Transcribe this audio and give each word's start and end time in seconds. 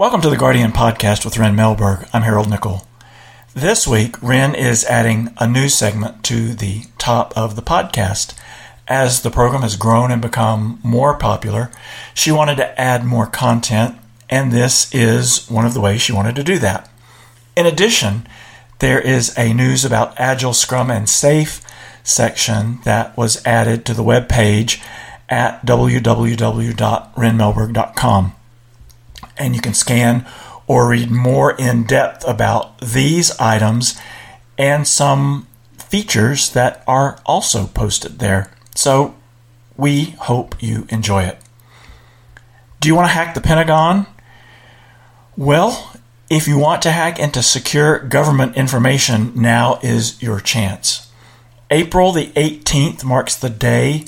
Welcome 0.00 0.22
to 0.22 0.30
the 0.30 0.38
Guardian 0.38 0.72
podcast 0.72 1.26
with 1.26 1.36
Ryn 1.36 1.54
Melberg. 1.54 2.08
I'm 2.14 2.22
Harold 2.22 2.48
Nickel. 2.48 2.86
This 3.52 3.86
week, 3.86 4.16
Ryn 4.22 4.54
is 4.54 4.86
adding 4.86 5.28
a 5.36 5.46
new 5.46 5.68
segment 5.68 6.24
to 6.24 6.54
the 6.54 6.84
top 6.96 7.36
of 7.36 7.54
the 7.54 7.60
podcast. 7.60 8.34
As 8.88 9.20
the 9.20 9.30
program 9.30 9.60
has 9.60 9.76
grown 9.76 10.10
and 10.10 10.22
become 10.22 10.80
more 10.82 11.18
popular, 11.18 11.70
she 12.14 12.32
wanted 12.32 12.56
to 12.56 12.80
add 12.80 13.04
more 13.04 13.26
content, 13.26 13.98
and 14.30 14.50
this 14.50 14.90
is 14.94 15.46
one 15.50 15.66
of 15.66 15.74
the 15.74 15.82
ways 15.82 16.00
she 16.00 16.14
wanted 16.14 16.34
to 16.36 16.44
do 16.44 16.58
that. 16.60 16.88
In 17.54 17.66
addition, 17.66 18.26
there 18.78 19.02
is 19.02 19.36
a 19.36 19.52
news 19.52 19.84
about 19.84 20.18
Agile, 20.18 20.54
Scrum, 20.54 20.90
and 20.90 21.10
SAFe 21.10 21.60
section 22.02 22.78
that 22.84 23.14
was 23.18 23.44
added 23.44 23.84
to 23.84 23.92
the 23.92 24.02
web 24.02 24.30
page 24.30 24.80
at 25.28 25.66
www.rynmelberg.com 25.66 28.34
and 29.36 29.54
you 29.54 29.60
can 29.60 29.74
scan 29.74 30.26
or 30.66 30.88
read 30.88 31.10
more 31.10 31.52
in 31.52 31.84
depth 31.84 32.26
about 32.28 32.80
these 32.80 33.36
items 33.38 34.00
and 34.56 34.86
some 34.86 35.46
features 35.78 36.50
that 36.50 36.84
are 36.86 37.18
also 37.26 37.66
posted 37.66 38.18
there. 38.20 38.52
So 38.74 39.16
we 39.76 40.10
hope 40.20 40.62
you 40.62 40.86
enjoy 40.90 41.24
it. 41.24 41.38
Do 42.78 42.88
you 42.88 42.94
want 42.94 43.08
to 43.08 43.14
hack 43.14 43.34
the 43.34 43.40
Pentagon? 43.40 44.06
Well, 45.36 45.92
if 46.30 46.46
you 46.46 46.58
want 46.58 46.82
to 46.82 46.92
hack 46.92 47.18
into 47.18 47.42
secure 47.42 47.98
government 47.98 48.56
information, 48.56 49.32
now 49.34 49.80
is 49.82 50.22
your 50.22 50.38
chance. 50.38 51.10
April 51.70 52.12
the 52.12 52.28
18th 52.28 53.04
marks 53.04 53.34
the 53.34 53.50
day 53.50 54.04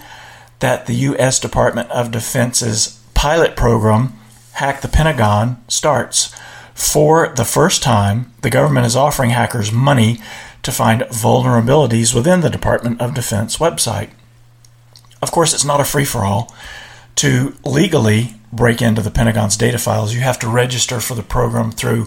that 0.60 0.86
the 0.86 0.94
U.S. 0.94 1.40
Department 1.40 1.90
of 1.90 2.12
Defense's 2.12 3.00
pilot 3.14 3.56
program 3.56 4.12
Hack 4.52 4.80
the 4.80 4.88
Pentagon 4.88 5.62
starts. 5.68 6.34
For 6.74 7.28
the 7.28 7.44
first 7.44 7.82
time, 7.82 8.32
the 8.42 8.50
government 8.50 8.86
is 8.86 8.96
offering 8.96 9.30
hackers 9.30 9.72
money 9.72 10.20
to 10.62 10.72
find 10.72 11.02
vulnerabilities 11.02 12.14
within 12.14 12.40
the 12.40 12.50
Department 12.50 13.00
of 13.00 13.14
Defense 13.14 13.58
website. 13.58 14.10
Of 15.20 15.30
course, 15.30 15.52
it's 15.52 15.64
not 15.64 15.80
a 15.80 15.84
free 15.84 16.04
for 16.04 16.24
all. 16.24 16.54
To 17.16 17.54
legally 17.64 18.34
break 18.52 18.80
into 18.80 19.02
the 19.02 19.10
Pentagon's 19.10 19.56
data 19.56 19.78
files, 19.78 20.14
you 20.14 20.20
have 20.20 20.38
to 20.40 20.48
register 20.48 21.00
for 21.00 21.14
the 21.14 21.22
program 21.22 21.70
through 21.70 22.06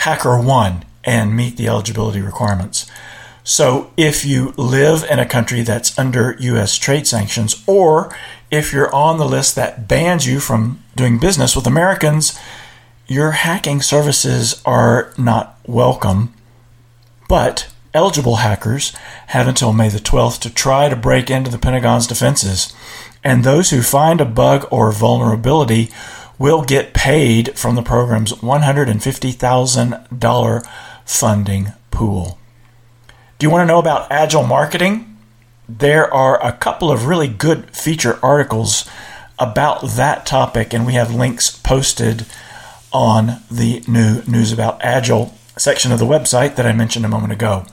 HackerOne 0.00 0.82
and 1.04 1.36
meet 1.36 1.56
the 1.56 1.68
eligibility 1.68 2.20
requirements. 2.20 2.90
So, 3.46 3.92
if 3.98 4.24
you 4.24 4.54
live 4.56 5.04
in 5.10 5.18
a 5.18 5.26
country 5.26 5.60
that's 5.60 5.98
under 5.98 6.34
U.S. 6.40 6.78
trade 6.78 7.06
sanctions, 7.06 7.62
or 7.66 8.14
if 8.50 8.72
you're 8.72 8.94
on 8.94 9.18
the 9.18 9.24
list 9.24 9.54
that 9.56 9.88
bans 9.88 10.26
you 10.26 10.40
from 10.40 10.82
doing 10.96 11.18
business 11.18 11.56
with 11.56 11.66
Americans, 11.66 12.38
your 13.06 13.32
hacking 13.32 13.82
services 13.82 14.62
are 14.64 15.12
not 15.18 15.58
welcome. 15.66 16.32
But 17.28 17.68
eligible 17.92 18.36
hackers 18.36 18.94
have 19.28 19.46
until 19.46 19.72
May 19.72 19.88
the 19.88 19.98
12th 19.98 20.40
to 20.40 20.52
try 20.52 20.88
to 20.88 20.96
break 20.96 21.30
into 21.30 21.50
the 21.50 21.58
Pentagon's 21.58 22.06
defenses. 22.06 22.74
And 23.22 23.44
those 23.44 23.70
who 23.70 23.82
find 23.82 24.20
a 24.20 24.24
bug 24.24 24.66
or 24.70 24.90
vulnerability 24.92 25.90
will 26.38 26.62
get 26.62 26.94
paid 26.94 27.58
from 27.58 27.74
the 27.74 27.82
program's 27.82 28.32
$150,000 28.32 30.66
funding 31.04 31.72
pool. 31.90 32.38
Do 33.38 33.46
you 33.46 33.50
want 33.50 33.62
to 33.62 33.72
know 33.72 33.78
about 33.78 34.10
agile 34.10 34.42
marketing? 34.42 35.13
There 35.68 36.12
are 36.12 36.44
a 36.44 36.52
couple 36.52 36.90
of 36.90 37.06
really 37.06 37.28
good 37.28 37.70
feature 37.74 38.18
articles 38.22 38.88
about 39.38 39.82
that 39.82 40.26
topic, 40.26 40.72
and 40.72 40.86
we 40.86 40.94
have 40.94 41.14
links 41.14 41.50
posted 41.50 42.26
on 42.92 43.42
the 43.50 43.82
new 43.88 44.22
News 44.26 44.52
About 44.52 44.82
Agile 44.82 45.34
section 45.56 45.92
of 45.92 45.98
the 45.98 46.06
website 46.06 46.56
that 46.56 46.66
I 46.66 46.72
mentioned 46.72 47.04
a 47.04 47.08
moment 47.08 47.32
ago. 47.32 47.66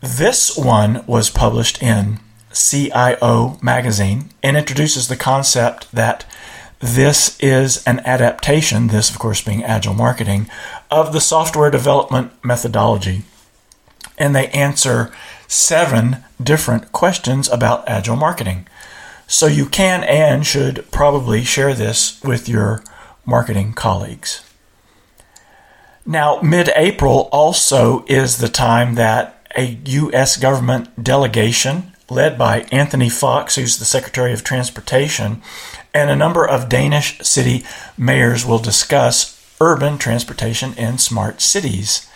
This 0.00 0.56
one 0.56 1.04
was 1.06 1.30
published 1.30 1.82
in 1.82 2.20
CIO 2.52 3.58
magazine 3.62 4.30
and 4.42 4.56
introduces 4.56 5.08
the 5.08 5.16
concept 5.16 5.90
that 5.92 6.24
this 6.80 7.38
is 7.40 7.82
an 7.84 8.00
adaptation, 8.00 8.88
this, 8.88 9.10
of 9.10 9.18
course, 9.18 9.40
being 9.40 9.64
agile 9.64 9.94
marketing, 9.94 10.48
of 10.90 11.12
the 11.12 11.20
software 11.20 11.70
development 11.70 12.32
methodology. 12.44 13.22
And 14.18 14.34
they 14.34 14.48
answer 14.48 15.12
seven 15.54 16.24
different 16.42 16.92
questions 16.92 17.48
about 17.48 17.88
agile 17.88 18.16
marketing. 18.16 18.66
So 19.26 19.46
you 19.46 19.66
can 19.66 20.04
and 20.04 20.44
should 20.44 20.90
probably 20.90 21.44
share 21.44 21.74
this 21.74 22.22
with 22.22 22.48
your 22.48 22.82
marketing 23.24 23.72
colleagues. 23.72 24.44
Now, 26.04 26.40
mid 26.42 26.70
April 26.76 27.28
also 27.32 28.04
is 28.06 28.38
the 28.38 28.48
time 28.48 28.96
that 28.96 29.48
a 29.56 29.78
U.S. 29.84 30.36
government 30.36 31.02
delegation 31.02 31.92
led 32.10 32.36
by 32.36 32.66
Anthony 32.70 33.08
Foxx, 33.08 33.54
who's 33.54 33.78
the 33.78 33.84
Secretary 33.84 34.32
of 34.32 34.44
Transportation, 34.44 35.40
and 35.94 36.10
a 36.10 36.16
number 36.16 36.46
of 36.46 36.68
Danish 36.68 37.18
city 37.20 37.64
mayors 37.96 38.44
will 38.44 38.58
discuss 38.58 39.40
urban 39.60 39.96
transportation 39.96 40.74
in 40.74 40.98
smart 40.98 41.40
cities. 41.40 42.10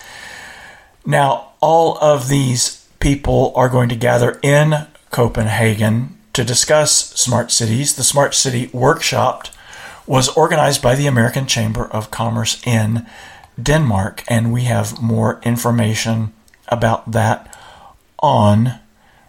Now, 1.07 1.53
all 1.61 1.97
of 1.99 2.29
these 2.29 2.78
people 3.01 3.53
are 3.55 3.69
going 3.69 3.89
to 3.89 3.97
gather 3.97 4.39
in 4.43 4.87
Copenhagen 5.11 6.17
to 6.33 6.45
discuss 6.45 6.93
smart 6.93 7.51
cities. 7.51 7.97
The 7.97 8.05
Smart 8.05 8.35
City 8.35 8.71
Workshop 8.73 9.49
was 10.07 10.29
organized 10.31 10.83
by 10.83 10.95
the 10.95 11.07
American 11.07 11.47
Chamber 11.47 11.87
of 11.87 12.11
Commerce 12.11 12.61
in 12.67 13.07
Denmark, 13.61 14.25
and 14.29 14.53
we 14.53 14.65
have 14.65 15.03
more 15.03 15.41
information 15.43 16.33
about 16.69 17.11
that 17.13 17.55
on 18.21 18.79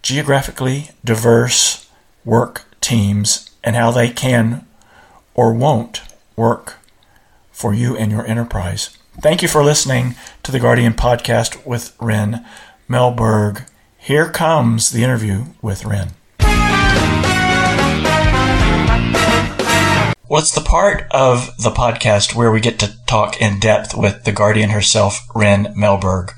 geographically 0.00 0.90
diverse 1.04 1.88
work 2.24 2.64
teams 2.80 3.50
and 3.62 3.76
how 3.76 3.90
they 3.90 4.08
can 4.08 4.66
or 5.34 5.52
won't 5.52 6.02
work 6.34 6.78
for 7.50 7.74
you 7.74 7.96
and 7.96 8.10
your 8.10 8.26
enterprise. 8.26 8.96
Thank 9.20 9.42
you 9.42 9.48
for 9.48 9.62
listening 9.62 10.14
to 10.42 10.50
the 10.50 10.60
Guardian 10.60 10.94
podcast 10.94 11.64
with 11.66 11.94
Ryn 12.00 12.44
Melberg. 12.88 13.68
Here 13.98 14.30
comes 14.30 14.90
the 14.90 15.04
interview 15.04 15.44
with 15.60 15.84
Ryn. 15.84 16.12
What's 20.32 20.54
the 20.54 20.62
part 20.62 21.04
of 21.10 21.54
the 21.58 21.68
podcast 21.68 22.34
where 22.34 22.50
we 22.50 22.58
get 22.58 22.78
to 22.78 22.96
talk 23.04 23.38
in 23.42 23.60
depth 23.60 23.94
with 23.94 24.24
the 24.24 24.32
Guardian 24.32 24.70
herself, 24.70 25.28
Ryn 25.34 25.74
Melberg. 25.76 26.30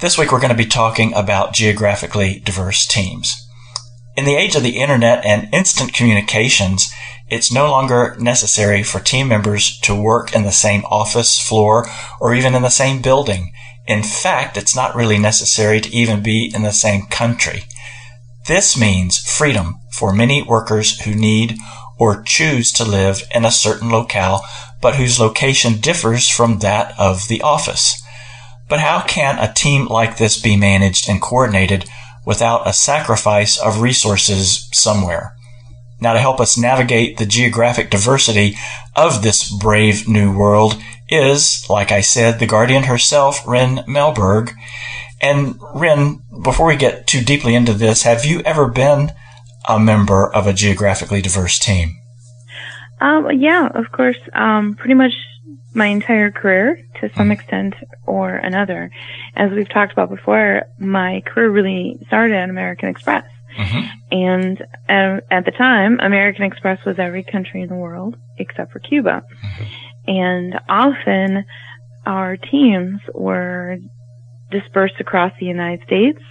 This 0.00 0.16
week 0.16 0.32
we're 0.32 0.40
going 0.40 0.48
to 0.48 0.56
be 0.56 0.64
talking 0.64 1.12
about 1.12 1.52
geographically 1.52 2.40
diverse 2.42 2.86
teams. 2.86 3.36
In 4.16 4.24
the 4.24 4.34
age 4.34 4.56
of 4.56 4.62
the 4.62 4.78
internet 4.78 5.26
and 5.26 5.52
instant 5.52 5.92
communications, 5.92 6.88
it's 7.28 7.52
no 7.52 7.70
longer 7.70 8.16
necessary 8.18 8.82
for 8.82 8.98
team 8.98 9.28
members 9.28 9.78
to 9.80 9.94
work 9.94 10.34
in 10.34 10.44
the 10.44 10.50
same 10.50 10.86
office, 10.86 11.38
floor, 11.38 11.86
or 12.22 12.34
even 12.34 12.54
in 12.54 12.62
the 12.62 12.70
same 12.70 13.02
building. 13.02 13.52
In 13.86 14.02
fact, 14.02 14.56
it's 14.56 14.74
not 14.74 14.96
really 14.96 15.18
necessary 15.18 15.82
to 15.82 15.94
even 15.94 16.22
be 16.22 16.50
in 16.54 16.62
the 16.62 16.72
same 16.72 17.02
country. 17.02 17.64
This 18.46 18.74
means 18.80 19.18
freedom 19.18 19.74
for 19.92 20.14
many 20.14 20.42
workers 20.42 20.98
who 21.02 21.14
need 21.14 21.58
or 21.98 22.22
choose 22.22 22.72
to 22.72 22.84
live 22.84 23.22
in 23.34 23.44
a 23.44 23.50
certain 23.50 23.90
locale, 23.90 24.42
but 24.80 24.96
whose 24.96 25.20
location 25.20 25.80
differs 25.80 26.28
from 26.28 26.60
that 26.60 26.94
of 26.98 27.28
the 27.28 27.42
office. 27.42 28.02
But 28.68 28.80
how 28.80 29.02
can 29.02 29.38
a 29.38 29.52
team 29.52 29.86
like 29.86 30.18
this 30.18 30.40
be 30.40 30.56
managed 30.56 31.08
and 31.08 31.20
coordinated 31.20 31.86
without 32.24 32.68
a 32.68 32.72
sacrifice 32.72 33.58
of 33.58 33.80
resources 33.80 34.68
somewhere? 34.72 35.34
Now, 36.00 36.12
to 36.12 36.20
help 36.20 36.38
us 36.38 36.56
navigate 36.56 37.16
the 37.16 37.26
geographic 37.26 37.90
diversity 37.90 38.56
of 38.94 39.22
this 39.22 39.50
brave 39.50 40.06
new 40.06 40.36
world 40.36 40.80
is, 41.08 41.64
like 41.68 41.90
I 41.90 42.02
said, 42.02 42.38
the 42.38 42.46
Guardian 42.46 42.84
herself, 42.84 43.40
Ryn 43.46 43.78
Melberg. 43.88 44.52
And 45.20 45.58
Ryn, 45.74 46.22
before 46.44 46.66
we 46.66 46.76
get 46.76 47.08
too 47.08 47.22
deeply 47.22 47.56
into 47.56 47.72
this, 47.72 48.02
have 48.04 48.24
you 48.24 48.40
ever 48.40 48.68
been 48.68 49.12
a 49.68 49.78
member 49.78 50.32
of 50.34 50.46
a 50.46 50.52
geographically 50.52 51.22
diverse 51.22 51.58
team? 51.58 51.96
Um, 53.00 53.28
yeah, 53.38 53.68
of 53.74 53.92
course. 53.92 54.18
Um, 54.32 54.74
pretty 54.74 54.94
much 54.94 55.12
my 55.74 55.86
entire 55.86 56.30
career 56.30 56.82
to 57.00 57.08
some 57.14 57.24
mm-hmm. 57.24 57.32
extent 57.32 57.74
or 58.06 58.34
another. 58.34 58.90
As 59.36 59.50
we've 59.52 59.68
talked 59.68 59.92
about 59.92 60.10
before, 60.10 60.62
my 60.78 61.22
career 61.26 61.50
really 61.50 61.98
started 62.06 62.36
at 62.36 62.50
American 62.50 62.88
Express. 62.88 63.24
Mm-hmm. 63.56 63.86
And 64.10 64.60
uh, 64.88 65.20
at 65.30 65.44
the 65.44 65.52
time, 65.56 66.00
American 66.00 66.44
Express 66.44 66.84
was 66.84 66.98
every 66.98 67.22
country 67.22 67.62
in 67.62 67.68
the 67.68 67.76
world 67.76 68.16
except 68.38 68.72
for 68.72 68.78
Cuba. 68.78 69.22
Mm-hmm. 69.44 69.64
And 70.10 70.60
often 70.68 71.44
our 72.06 72.36
teams 72.36 73.00
were 73.12 73.76
dispersed 74.50 74.94
across 74.98 75.32
the 75.38 75.46
United 75.46 75.84
States 75.86 76.22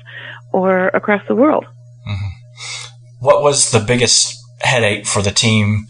or 0.51 0.87
across 0.87 1.21
the 1.27 1.35
world. 1.35 1.65
Mm-hmm. 2.07 2.36
What 3.19 3.41
was 3.41 3.71
the 3.71 3.79
biggest 3.79 4.35
headache 4.59 5.05
for 5.05 5.21
the 5.21 5.31
team 5.31 5.85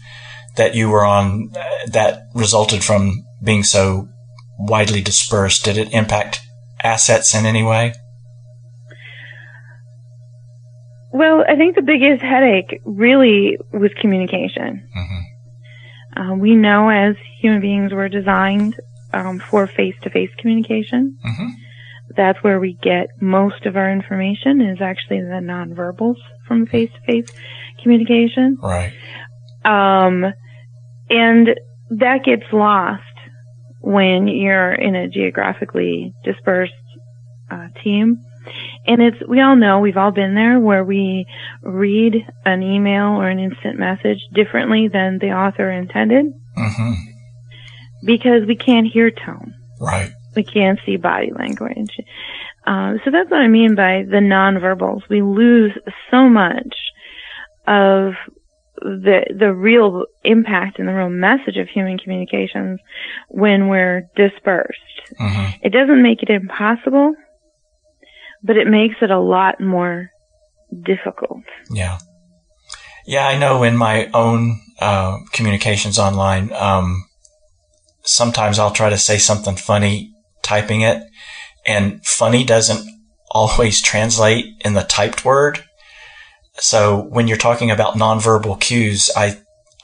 that 0.56 0.74
you 0.74 0.88
were 0.88 1.04
on 1.04 1.50
that 1.86 2.22
resulted 2.34 2.82
from 2.82 3.24
being 3.42 3.62
so 3.62 4.08
widely 4.58 5.00
dispersed? 5.00 5.64
Did 5.64 5.78
it 5.78 5.92
impact 5.92 6.40
assets 6.82 7.34
in 7.34 7.46
any 7.46 7.62
way? 7.62 7.94
Well, 11.12 11.44
I 11.48 11.56
think 11.56 11.74
the 11.74 11.82
biggest 11.82 12.22
headache 12.22 12.80
really 12.84 13.58
was 13.72 13.90
communication. 14.00 14.88
Mm-hmm. 14.96 16.20
Uh, 16.20 16.34
we 16.36 16.54
know 16.54 16.90
as 16.90 17.16
human 17.40 17.60
beings 17.60 17.92
we're 17.92 18.08
designed 18.08 18.76
um, 19.12 19.38
for 19.38 19.66
face-to-face 19.66 20.30
communication. 20.38 21.18
Mm-hmm. 21.24 21.48
That's 22.16 22.42
where 22.42 22.58
we 22.58 22.74
get 22.82 23.08
most 23.20 23.66
of 23.66 23.76
our 23.76 23.90
information 23.92 24.60
is 24.60 24.80
actually 24.80 25.20
the 25.20 25.40
nonverbals 25.42 26.16
from 26.46 26.66
face-to-face 26.66 27.30
communication. 27.82 28.56
Right. 28.62 28.92
Um, 29.64 30.24
and 31.10 31.48
that 31.90 32.24
gets 32.24 32.44
lost 32.52 33.02
when 33.80 34.26
you're 34.28 34.72
in 34.72 34.96
a 34.96 35.08
geographically 35.08 36.12
dispersed 36.24 36.72
uh, 37.50 37.68
team. 37.84 38.24
And 38.86 39.02
it's, 39.02 39.18
we 39.28 39.40
all 39.40 39.56
know, 39.56 39.80
we've 39.80 39.96
all 39.96 40.10
been 40.10 40.34
there 40.34 40.58
where 40.58 40.84
we 40.84 41.26
read 41.62 42.14
an 42.44 42.62
email 42.62 43.20
or 43.20 43.28
an 43.28 43.38
instant 43.38 43.78
message 43.78 44.18
differently 44.34 44.88
than 44.88 45.18
the 45.18 45.32
author 45.32 45.70
intended. 45.70 46.26
Mm-hmm. 46.56 46.92
Because 48.04 48.46
we 48.46 48.56
can't 48.56 48.86
hear 48.86 49.10
tone. 49.10 49.54
Right. 49.80 50.12
We 50.38 50.44
can't 50.44 50.78
see 50.86 50.96
body 50.96 51.32
language. 51.36 51.90
Um, 52.64 53.00
so 53.04 53.10
that's 53.10 53.28
what 53.28 53.40
I 53.40 53.48
mean 53.48 53.74
by 53.74 54.04
the 54.08 54.18
nonverbals. 54.18 55.02
We 55.10 55.20
lose 55.20 55.72
so 56.12 56.28
much 56.28 56.76
of 57.66 58.12
the 58.76 59.26
the 59.36 59.52
real 59.52 60.04
impact 60.22 60.78
and 60.78 60.86
the 60.86 60.92
real 60.92 61.10
message 61.10 61.56
of 61.56 61.68
human 61.68 61.98
communications 61.98 62.78
when 63.28 63.66
we're 63.66 64.02
dispersed. 64.14 64.78
Mm-hmm. 65.18 65.66
It 65.66 65.72
doesn't 65.72 66.02
make 66.04 66.22
it 66.22 66.30
impossible, 66.30 67.14
but 68.44 68.56
it 68.56 68.68
makes 68.68 68.94
it 69.02 69.10
a 69.10 69.18
lot 69.18 69.60
more 69.60 70.10
difficult. 70.84 71.42
Yeah. 71.68 71.98
Yeah, 73.06 73.26
I 73.26 73.38
know 73.38 73.64
in 73.64 73.76
my 73.76 74.08
own 74.14 74.60
uh, 74.78 75.18
communications 75.32 75.98
online, 75.98 76.52
um, 76.52 77.08
sometimes 78.02 78.60
I'll 78.60 78.70
try 78.70 78.90
to 78.90 78.98
say 78.98 79.18
something 79.18 79.56
funny 79.56 80.12
typing 80.42 80.82
it, 80.82 81.02
and 81.66 82.04
funny 82.04 82.44
doesn't 82.44 82.88
always 83.30 83.82
translate 83.82 84.46
in 84.64 84.74
the 84.74 84.82
typed 84.82 85.24
word. 85.24 85.64
So 86.56 87.02
when 87.02 87.28
you're 87.28 87.36
talking 87.36 87.70
about 87.70 87.94
nonverbal 87.94 88.60
cues, 88.60 89.10
I 89.16 89.38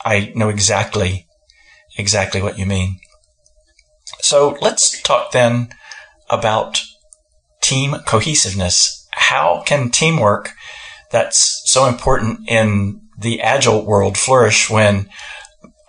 I 0.04 0.32
know 0.34 0.48
exactly 0.48 1.26
exactly 1.96 2.42
what 2.42 2.58
you 2.58 2.66
mean. 2.66 2.98
So 4.20 4.56
let's 4.60 5.00
talk 5.02 5.32
then 5.32 5.68
about 6.30 6.82
team 7.62 7.94
cohesiveness. 8.06 9.06
How 9.10 9.62
can 9.64 9.90
teamwork 9.90 10.52
that's 11.10 11.62
so 11.64 11.86
important 11.86 12.48
in 12.48 13.00
the 13.18 13.40
agile 13.40 13.84
world 13.84 14.18
flourish 14.18 14.68
when 14.68 15.08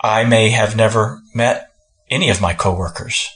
I 0.02 0.24
may 0.24 0.52
have 0.52 0.76
never 0.76 1.22
met 1.34 1.70
any 2.10 2.30
of 2.30 2.42
my 2.42 2.54
coworkers? 2.54 3.28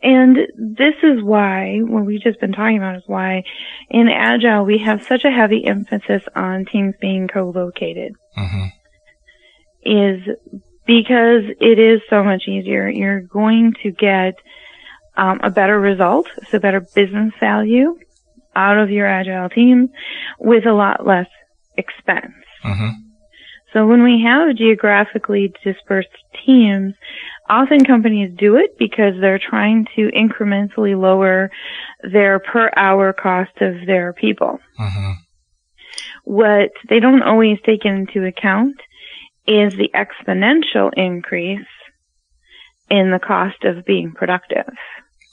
And 0.00 0.36
this 0.56 0.94
is 1.02 1.22
why, 1.22 1.80
what 1.80 2.06
we've 2.06 2.22
just 2.22 2.40
been 2.40 2.52
talking 2.52 2.78
about 2.78 2.96
is 2.96 3.02
why 3.06 3.42
in 3.90 4.08
Agile 4.08 4.64
we 4.64 4.78
have 4.78 5.02
such 5.02 5.24
a 5.24 5.30
heavy 5.30 5.64
emphasis 5.66 6.22
on 6.36 6.66
teams 6.66 6.94
being 7.00 7.26
co-located. 7.26 8.14
Mm-hmm. 8.36 8.66
Is 9.82 10.20
because 10.86 11.44
it 11.60 11.78
is 11.78 12.00
so 12.08 12.22
much 12.22 12.44
easier. 12.46 12.88
You're 12.88 13.20
going 13.20 13.74
to 13.82 13.90
get 13.90 14.34
um, 15.16 15.40
a 15.42 15.50
better 15.50 15.78
result, 15.78 16.28
so 16.48 16.58
better 16.58 16.80
business 16.80 17.32
value 17.40 17.98
out 18.54 18.78
of 18.78 18.90
your 18.90 19.06
Agile 19.06 19.48
team 19.48 19.88
with 20.38 20.66
a 20.66 20.72
lot 20.72 21.06
less 21.06 21.28
expense. 21.76 22.34
Mm-hmm. 22.64 22.90
So 23.72 23.86
when 23.86 24.02
we 24.02 24.24
have 24.24 24.56
geographically 24.56 25.52
dispersed 25.62 26.08
teams, 26.46 26.94
often 27.48 27.84
companies 27.84 28.32
do 28.36 28.56
it 28.56 28.78
because 28.78 29.14
they're 29.20 29.38
trying 29.38 29.86
to 29.96 30.10
incrementally 30.10 31.00
lower 31.00 31.50
their 32.02 32.38
per 32.38 32.70
hour 32.76 33.12
cost 33.12 33.52
of 33.60 33.86
their 33.86 34.12
people. 34.12 34.58
Mm-hmm. 34.78 35.12
What 36.24 36.70
they 36.88 37.00
don't 37.00 37.22
always 37.22 37.58
take 37.64 37.84
into 37.84 38.24
account 38.26 38.76
is 39.46 39.74
the 39.74 39.90
exponential 39.94 40.90
increase 40.94 41.66
in 42.90 43.10
the 43.10 43.18
cost 43.18 43.64
of 43.64 43.84
being 43.84 44.12
productive. 44.12 44.72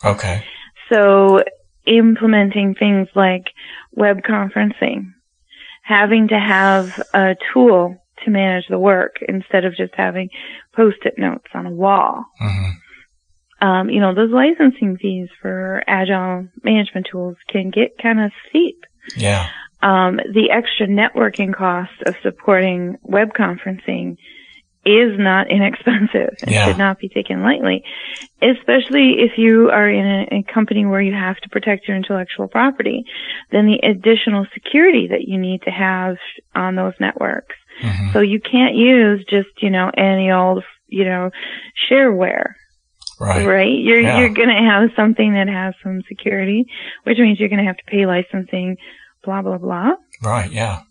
Okay. 0.04 0.44
So 0.92 1.44
implementing 1.86 2.76
things 2.76 3.08
like 3.16 3.52
web 3.92 4.22
conferencing, 4.22 5.12
having 5.84 6.30
to 6.30 6.40
have 6.40 7.02
a 7.14 7.36
tool 7.54 7.98
to 8.24 8.32
manage 8.32 8.66
the 8.70 8.80
work 8.80 9.18
instead 9.28 9.66
of 9.66 9.76
just 9.76 9.94
having 9.96 10.30
post-it 10.76 11.16
notes 11.18 11.48
on 11.54 11.66
a 11.66 11.72
wall. 11.72 12.26
Mm-hmm. 12.42 13.66
Um, 13.66 13.90
you 13.90 14.00
know, 14.00 14.14
those 14.14 14.32
licensing 14.32 14.98
fees 14.98 15.30
for 15.42 15.84
agile 15.88 16.48
management 16.64 17.08
tools 17.12 17.38
can 17.50 17.72
get 17.72 17.98
kind 18.02 18.20
of 18.20 18.32
steep. 18.50 18.84
Yeah. 19.16 19.48
Um, 19.82 20.18
the 20.18 20.52
extra 20.52 20.88
networking 20.88 21.54
cost 21.54 21.94
of 22.06 22.16
supporting 22.22 22.98
web 23.04 23.30
conferencing 23.34 24.18
is 24.86 25.18
not 25.18 25.50
inexpensive 25.52 26.36
and 26.42 26.52
yeah. 26.52 26.66
should 26.68 26.78
not 26.78 27.00
be 27.00 27.10
taken 27.10 27.42
lightly, 27.42 27.84
especially 28.42 29.16
if 29.20 29.38
you 29.38 29.70
are 29.70 29.90
in 29.90 30.06
a, 30.06 30.28
a, 30.40 30.44
company 30.54 30.86
where 30.86 31.02
you 31.02 31.14
have 31.14 31.38
to 31.38 31.50
protect 31.50 31.88
your 31.88 31.98
intellectual 31.98 32.48
property. 32.48 33.06
Then 33.52 33.66
the 33.66 33.80
additional 33.88 34.46
security 34.54 35.08
that 35.08 35.28
you 35.28 35.38
need 35.38 35.64
to 35.64 35.72
have 35.72 36.18
on 36.54 36.76
those 36.76 36.94
networks 37.00 37.56
Mm-hmm. 37.82 38.14
So 38.14 38.20
you 38.20 38.40
can't 38.40 38.76
use 38.76 39.26
just, 39.30 39.50
you 39.62 39.70
know, 39.70 39.92
any 39.98 40.32
old, 40.32 40.64
you 40.88 41.06
know, 41.06 41.32
shareware. 41.90 42.54
Right. 43.20 43.48
Right? 43.48 43.80
You're, 43.80 44.02
yeah. 44.02 44.20
you're 44.20 44.30
gonna 44.30 44.70
have 44.70 44.90
something 44.96 45.34
that 45.34 45.48
has 45.48 45.74
some 45.82 46.02
security, 46.08 46.66
which 47.04 47.18
means 47.18 47.40
you're 47.40 47.50
gonna 47.50 47.66
have 47.66 47.78
to 47.78 47.84
pay 47.86 48.06
licensing, 48.06 48.78
blah, 49.24 49.42
blah, 49.42 49.58
blah. 49.58 49.92
Right, 50.22 50.52
yeah. 50.52 50.82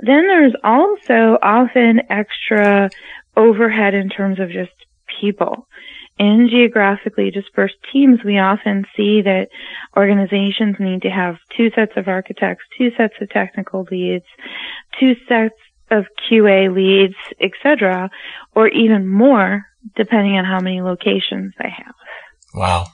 Then 0.00 0.26
there's 0.26 0.54
also 0.62 1.38
often 1.42 2.00
extra 2.08 2.90
overhead 3.36 3.94
in 3.94 4.08
terms 4.08 4.40
of 4.40 4.50
just 4.50 4.72
people. 5.20 5.66
In 6.18 6.48
geographically 6.50 7.30
dispersed 7.30 7.76
teams, 7.92 8.20
we 8.24 8.38
often 8.38 8.84
see 8.96 9.22
that 9.22 9.48
organizations 9.96 10.76
need 10.80 11.02
to 11.02 11.10
have 11.10 11.36
two 11.56 11.70
sets 11.70 11.92
of 11.96 12.08
architects, 12.08 12.64
two 12.76 12.90
sets 12.96 13.14
of 13.20 13.30
technical 13.30 13.86
leads, 13.90 14.24
two 14.98 15.14
sets 15.28 15.54
of 15.90 16.06
QA 16.30 16.74
leads, 16.74 17.16
etc., 17.40 18.10
or 18.54 18.68
even 18.68 19.06
more 19.06 19.64
depending 19.96 20.36
on 20.36 20.44
how 20.44 20.60
many 20.60 20.82
locations 20.82 21.54
they 21.58 21.70
have. 21.70 21.94
Wow. 22.54 22.86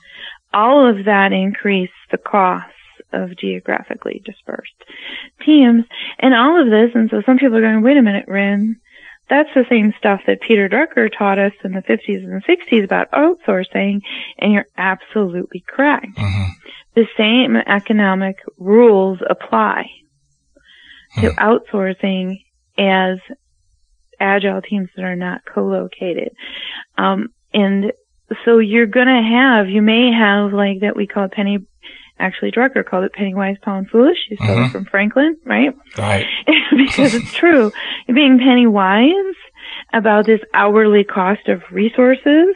All 0.53 0.89
of 0.89 1.05
that 1.05 1.33
increase 1.33 1.91
the 2.11 2.17
costs 2.17 2.71
of 3.11 3.37
geographically 3.37 4.21
dispersed 4.25 4.83
teams 5.45 5.85
and 6.19 6.33
all 6.33 6.61
of 6.61 6.69
this. 6.69 6.91
And 6.93 7.09
so 7.09 7.21
some 7.25 7.37
people 7.37 7.57
are 7.57 7.61
going, 7.61 7.81
wait 7.81 7.97
a 7.97 8.01
minute, 8.01 8.25
Ryn, 8.27 8.77
that's 9.29 9.49
the 9.55 9.65
same 9.69 9.93
stuff 9.97 10.21
that 10.27 10.41
Peter 10.41 10.69
Drucker 10.69 11.09
taught 11.15 11.39
us 11.39 11.53
in 11.63 11.71
the 11.71 11.81
50s 11.81 12.23
and 12.23 12.43
60s 12.43 12.83
about 12.83 13.11
outsourcing. 13.11 14.01
And 14.37 14.53
you're 14.53 14.67
absolutely 14.77 15.63
correct. 15.67 16.15
Mm-hmm. 16.15 16.51
The 16.95 17.07
same 17.17 17.55
economic 17.55 18.37
rules 18.57 19.19
apply 19.27 19.89
to 21.19 21.31
hmm. 21.31 21.39
outsourcing 21.39 22.44
as 22.77 23.17
agile 24.19 24.61
teams 24.61 24.89
that 24.95 25.03
are 25.03 25.15
not 25.15 25.41
co-located. 25.45 26.31
Um, 26.97 27.29
and 27.53 27.91
so 28.43 28.59
you're 28.59 28.85
gonna 28.85 29.21
have, 29.21 29.69
you 29.69 29.81
may 29.81 30.11
have 30.11 30.53
like 30.53 30.81
that 30.81 30.95
we 30.95 31.07
call 31.07 31.25
it 31.25 31.31
penny, 31.31 31.59
actually 32.17 32.51
Drucker 32.51 32.85
called 32.85 33.03
it 33.03 33.13
penny 33.13 33.33
wise, 33.33 33.57
pound 33.61 33.89
foolish. 33.89 34.17
You 34.29 34.37
stole 34.37 34.49
mm-hmm. 34.49 34.65
it 34.65 34.71
from 34.71 34.85
Franklin, 34.85 35.37
right? 35.45 35.75
Right. 35.97 36.25
because 36.71 37.13
it's 37.13 37.33
true. 37.33 37.71
Being 38.07 38.39
penny 38.39 38.67
wise 38.67 39.35
about 39.93 40.25
this 40.25 40.41
hourly 40.53 41.03
cost 41.03 41.47
of 41.47 41.61
resources 41.71 42.55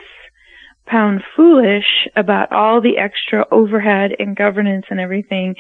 pound 0.89 1.24
foolish 1.36 2.08
about 2.15 2.51
all 2.51 2.81
the 2.81 2.98
extra 2.98 3.46
overhead 3.51 4.12
and 4.19 4.36
governance 4.36 4.86
and 4.89 5.00
everything 5.00 5.55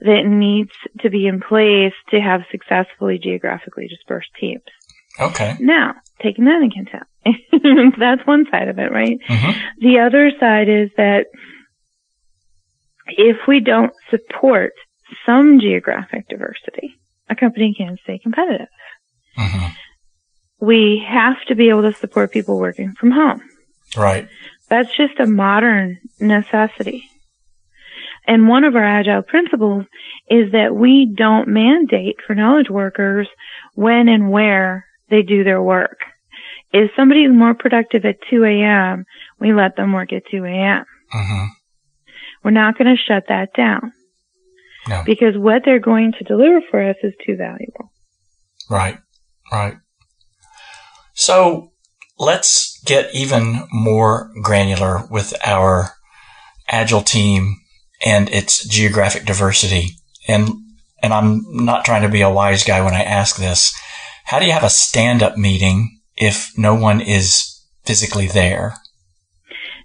that 0.00 0.24
needs 0.26 0.72
to 1.00 1.10
be 1.10 1.26
in 1.26 1.40
place 1.40 1.94
to 2.10 2.20
have 2.20 2.42
successfully 2.50 3.18
geographically 3.18 3.88
dispersed 3.88 4.30
teams. 4.38 4.62
Okay. 5.20 5.54
Now, 5.60 5.94
taking 6.22 6.44
that 6.44 6.62
into 6.62 6.80
account. 6.80 7.96
That's 7.98 8.26
one 8.26 8.46
side 8.50 8.68
of 8.68 8.78
it, 8.78 8.90
right? 8.90 9.18
Mhm. 9.28 9.54
The 9.78 10.00
other 10.00 10.30
side 10.38 10.68
is 10.68 10.90
that 10.96 11.26
if 13.06 13.36
we 13.46 13.60
don't 13.60 13.92
support 14.10 14.72
some 15.24 15.60
geographic 15.60 16.28
diversity, 16.28 16.94
a 17.28 17.34
company 17.34 17.74
can't 17.76 17.98
stay 18.00 18.18
competitive. 18.18 18.68
Mhm. 19.38 19.72
We 20.60 21.04
have 21.06 21.42
to 21.46 21.54
be 21.54 21.68
able 21.68 21.82
to 21.82 21.92
support 21.92 22.32
people 22.32 22.58
working 22.58 22.92
from 22.92 23.10
home. 23.10 23.42
Right. 23.96 24.28
That's 24.68 24.94
just 24.96 25.18
a 25.20 25.26
modern 25.26 25.98
necessity. 26.20 27.04
And 28.26 28.48
one 28.48 28.64
of 28.64 28.74
our 28.74 28.84
agile 28.84 29.22
principles 29.22 29.84
is 30.30 30.52
that 30.52 30.74
we 30.74 31.12
don't 31.14 31.48
mandate 31.48 32.16
for 32.26 32.34
knowledge 32.34 32.70
workers 32.70 33.28
when 33.74 34.08
and 34.08 34.30
where 34.30 34.86
they 35.10 35.22
do 35.22 35.44
their 35.44 35.60
work. 35.62 35.98
If 36.72 36.90
somebody 36.96 37.24
is 37.24 37.32
more 37.32 37.54
productive 37.54 38.04
at 38.04 38.16
2 38.30 38.42
a.m., 38.44 39.04
we 39.38 39.52
let 39.52 39.76
them 39.76 39.92
work 39.92 40.12
at 40.12 40.22
2 40.30 40.44
a.m. 40.44 40.84
Mhm. 41.14 41.48
We're 42.42 42.50
not 42.50 42.76
going 42.78 42.94
to 42.94 43.00
shut 43.02 43.24
that 43.28 43.52
down 43.54 43.92
No. 44.88 45.02
because 45.04 45.36
what 45.36 45.62
they're 45.64 45.78
going 45.78 46.12
to 46.18 46.24
deliver 46.24 46.60
for 46.70 46.82
us 46.82 46.96
is 47.02 47.12
too 47.24 47.36
valuable. 47.36 47.92
Right. 48.70 48.98
Right. 49.52 49.76
So 51.12 51.72
let's 52.18 52.73
get 52.84 53.14
even 53.14 53.66
more 53.72 54.30
granular 54.42 55.06
with 55.10 55.34
our 55.46 55.90
agile 56.68 57.02
team 57.02 57.56
and 58.04 58.28
its 58.30 58.66
geographic 58.66 59.24
diversity. 59.24 59.90
And 60.28 60.50
and 61.02 61.12
I'm 61.12 61.42
not 61.64 61.84
trying 61.84 62.02
to 62.02 62.08
be 62.08 62.22
a 62.22 62.30
wise 62.30 62.64
guy 62.64 62.82
when 62.82 62.94
I 62.94 63.02
ask 63.02 63.36
this. 63.36 63.74
How 64.24 64.38
do 64.38 64.46
you 64.46 64.52
have 64.52 64.64
a 64.64 64.70
stand-up 64.70 65.36
meeting 65.36 66.00
if 66.16 66.50
no 66.56 66.74
one 66.74 67.00
is 67.02 67.60
physically 67.84 68.26
there? 68.26 68.74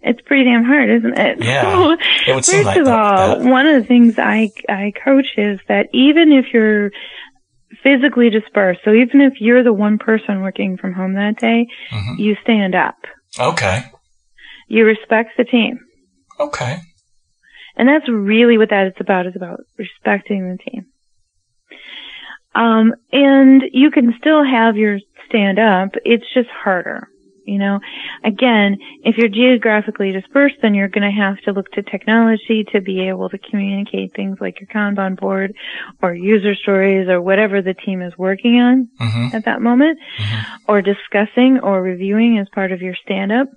It's 0.01 0.21
pretty 0.21 0.45
damn 0.45 0.63
hard, 0.63 0.89
isn't 0.89 1.17
it? 1.17 1.43
Yeah, 1.43 1.97
It 2.27 2.33
would 2.33 2.45
seem 2.45 2.63
First 2.63 2.67
like 2.67 2.77
of 2.77 2.85
that- 2.85 2.99
all, 3.19 3.39
that- 3.39 3.49
one 3.49 3.67
of 3.67 3.81
the 3.81 3.85
things 3.87 4.15
I 4.17 4.51
I 4.69 4.93
coach 5.03 5.33
is 5.37 5.59
that 5.67 5.89
even 5.93 6.31
if 6.31 6.53
you're 6.53 6.91
physically 7.83 8.29
dispersed, 8.29 8.81
so 8.83 8.91
even 8.93 9.21
if 9.21 9.33
you're 9.39 9.63
the 9.63 9.73
one 9.73 9.97
person 9.97 10.41
working 10.41 10.77
from 10.77 10.93
home 10.93 11.13
that 11.13 11.37
day, 11.37 11.67
Mhm. 11.91 12.17
you 12.19 12.35
stand 12.41 12.75
up. 12.75 12.95
Okay. 13.39 13.83
You 14.67 14.85
respect 14.85 15.31
the 15.37 15.43
team. 15.45 15.79
Okay. 16.39 16.77
And 17.75 17.87
that's 17.87 18.07
really 18.09 18.57
what 18.57 18.69
that 18.69 18.87
is 18.87 18.93
about. 18.99 19.25
It's 19.25 19.35
about 19.35 19.61
respecting 19.77 20.49
the 20.49 20.57
team. 20.57 20.85
Um, 22.55 22.93
and 23.11 23.63
you 23.71 23.91
can 23.91 24.15
still 24.19 24.43
have 24.43 24.75
your 24.75 24.99
stand 25.27 25.59
up. 25.59 25.91
It's 26.03 26.25
just 26.33 26.49
harder. 26.49 27.07
You 27.49 27.57
know, 27.57 27.79
again, 28.23 28.77
if 29.03 29.17
you're 29.17 29.27
geographically 29.27 30.11
dispersed, 30.11 30.55
then 30.61 30.73
you're 30.75 30.87
going 30.87 31.09
to 31.09 31.17
have 31.25 31.37
to 31.41 31.51
look 31.51 31.71
to 31.71 31.81
technology 31.81 32.63
to 32.71 32.79
be 32.81 33.07
able 33.07 33.29
to 33.29 33.37
communicate 33.37 34.13
things 34.15 34.37
like 34.39 34.59
your 34.59 34.67
Kanban 34.67 35.19
board 35.19 35.55
or 36.01 36.13
user 36.13 36.53
stories 36.55 37.09
or 37.09 37.21
whatever 37.21 37.61
the 37.61 37.73
team 37.73 38.01
is 38.01 38.13
working 38.17 38.59
on 38.59 38.87
hmm 38.99 39.27
at 39.33 39.45
that 39.45 39.61
moment 39.61 39.97
Mhm. 40.19 40.45
or 40.67 40.81
discussing 40.81 41.59
or 41.59 41.81
reviewing 41.81 42.37
as 42.39 42.47
part 42.49 42.71
of 42.71 42.81
your 42.81 42.95
stand 42.95 43.31
up. 43.31 43.47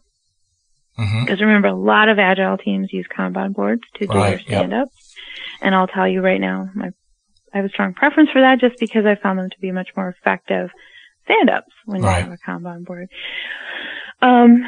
hmm 0.97 1.25
Because 1.25 1.41
remember, 1.41 1.69
a 1.69 1.75
lot 1.75 2.09
of 2.09 2.19
agile 2.19 2.59
teams 2.59 2.93
use 2.93 3.07
Kanban 3.15 3.55
boards 3.55 3.83
to 3.97 4.07
do 4.07 4.19
Right, 4.19 4.31
their 4.31 4.39
yep. 4.39 4.47
stand 4.47 4.75
up. 4.75 4.89
And 5.61 5.75
I'll 5.75 5.87
tell 5.87 6.09
you 6.09 6.21
right 6.21 6.41
now, 6.41 6.69
my, 6.75 6.89
I 7.53 7.57
have 7.59 7.65
a 7.67 7.69
strong 7.69 7.95
preference 7.95 8.31
for 8.31 8.41
that 8.41 8.61
just 8.61 8.79
because 8.81 9.05
I 9.07 9.15
found 9.15 9.39
them 9.39 9.51
to 9.51 9.61
be 9.61 9.73
much 9.73 9.91
more 9.97 10.09
effective 10.09 10.71
stand 11.25 11.51
ups 11.51 11.73
when 11.87 12.03
you 12.03 12.09
have 12.09 12.33
a 12.33 12.39
Kanban 12.39 12.85
board. 12.85 13.09
Um, 14.21 14.63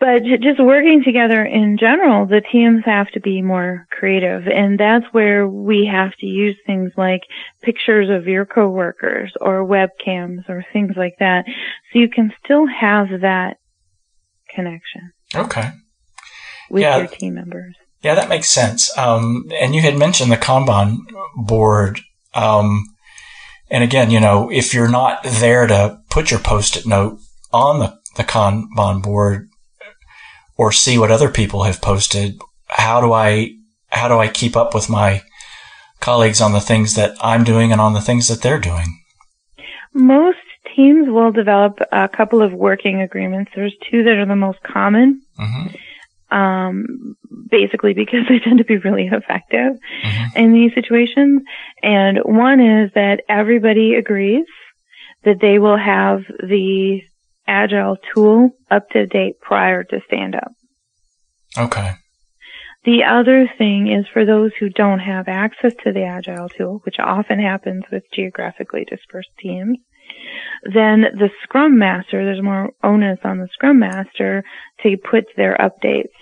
but 0.00 0.24
just 0.24 0.58
working 0.58 1.04
together 1.04 1.44
in 1.44 1.78
general, 1.78 2.26
the 2.26 2.40
teams 2.40 2.82
have 2.84 3.08
to 3.12 3.20
be 3.20 3.40
more 3.40 3.86
creative. 3.90 4.48
And 4.48 4.78
that's 4.78 5.04
where 5.12 5.46
we 5.46 5.88
have 5.90 6.12
to 6.16 6.26
use 6.26 6.56
things 6.66 6.90
like 6.96 7.22
pictures 7.62 8.10
of 8.10 8.26
your 8.26 8.44
coworkers 8.44 9.32
or 9.40 9.64
webcams 9.64 10.48
or 10.48 10.64
things 10.72 10.94
like 10.96 11.14
that. 11.20 11.44
So 11.92 12.00
you 12.00 12.08
can 12.08 12.32
still 12.44 12.66
have 12.66 13.06
that 13.20 13.58
connection 14.52 15.12
Okay. 15.36 15.70
with 16.68 16.82
Yeah. 16.82 16.98
your 16.98 17.06
team 17.06 17.34
members. 17.34 17.76
Yeah, 18.02 18.16
that 18.16 18.28
makes 18.28 18.50
sense. 18.50 18.96
Um, 18.98 19.48
and 19.60 19.74
you 19.74 19.82
had 19.82 19.96
mentioned 19.96 20.32
the 20.32 20.36
Kanban 20.36 20.98
board. 21.36 22.00
Um, 22.34 22.84
and 23.70 23.82
again, 23.82 24.10
you 24.10 24.20
know, 24.20 24.50
if 24.50 24.74
you're 24.74 24.88
not 24.88 25.22
there 25.24 25.66
to 25.66 26.00
put 26.10 26.30
your 26.30 26.40
post-it 26.40 26.86
note 26.86 27.18
on 27.52 27.78
the, 27.78 27.98
the 28.16 28.22
Kanban 28.22 29.02
board 29.02 29.48
or 30.56 30.72
see 30.72 30.98
what 30.98 31.10
other 31.10 31.30
people 31.30 31.64
have 31.64 31.80
posted, 31.80 32.40
how 32.68 33.00
do 33.00 33.12
I, 33.12 33.52
how 33.88 34.08
do 34.08 34.18
I 34.18 34.28
keep 34.28 34.56
up 34.56 34.74
with 34.74 34.88
my 34.88 35.22
colleagues 36.00 36.40
on 36.40 36.52
the 36.52 36.60
things 36.60 36.94
that 36.94 37.16
I'm 37.20 37.44
doing 37.44 37.72
and 37.72 37.80
on 37.80 37.94
the 37.94 38.00
things 38.00 38.28
that 38.28 38.42
they're 38.42 38.60
doing? 38.60 39.00
Most 39.92 40.38
teams 40.76 41.08
will 41.08 41.32
develop 41.32 41.78
a 41.92 42.08
couple 42.08 42.42
of 42.42 42.52
working 42.52 43.00
agreements. 43.00 43.52
There's 43.54 43.74
two 43.90 44.02
that 44.04 44.14
are 44.14 44.26
the 44.26 44.36
most 44.36 44.62
common, 44.62 45.22
hmm 45.38 45.68
um, 46.30 47.16
basically 47.50 47.94
because 47.94 48.20
they 48.28 48.38
tend 48.38 48.58
to 48.58 48.64
be 48.64 48.78
really 48.78 49.06
effective 49.06 49.78
Mhm. 50.04 50.36
in 50.36 50.52
these 50.52 50.74
situations. 50.74 51.42
And 51.82 52.18
one 52.24 52.60
is 52.60 52.90
that 52.94 53.22
everybody 53.28 53.94
agrees 53.94 54.46
that 55.24 55.40
they 55.40 55.58
will 55.58 55.78
have 55.78 56.24
the 56.42 57.02
agile 57.46 57.96
tool 58.12 58.50
up 58.70 58.88
to 58.90 59.06
date 59.06 59.40
prior 59.40 59.84
to 59.84 60.00
stand 60.06 60.34
up. 60.34 60.52
Okay. 61.56 61.92
The 62.84 63.04
other 63.04 63.50
thing 63.56 63.88
is 63.88 64.06
for 64.12 64.26
those 64.26 64.52
who 64.58 64.68
don't 64.68 64.98
have 64.98 65.26
access 65.28 65.74
to 65.84 65.92
the 65.92 66.04
Agile 66.04 66.50
tool, 66.50 66.80
which 66.84 66.98
often 66.98 67.38
happens 67.38 67.84
with 67.90 68.02
geographically 68.12 68.84
dispersed 68.84 69.30
teams, 69.38 69.78
then 70.72 71.02
the 71.18 71.30
Scrum 71.42 71.78
Master, 71.78 72.24
there's 72.24 72.42
more 72.42 72.70
onus 72.82 73.18
on 73.24 73.38
the 73.38 73.48
Scrum 73.52 73.78
Master 73.78 74.44
to 74.82 74.96
put 74.96 75.24
their 75.36 75.56
updates 75.56 76.12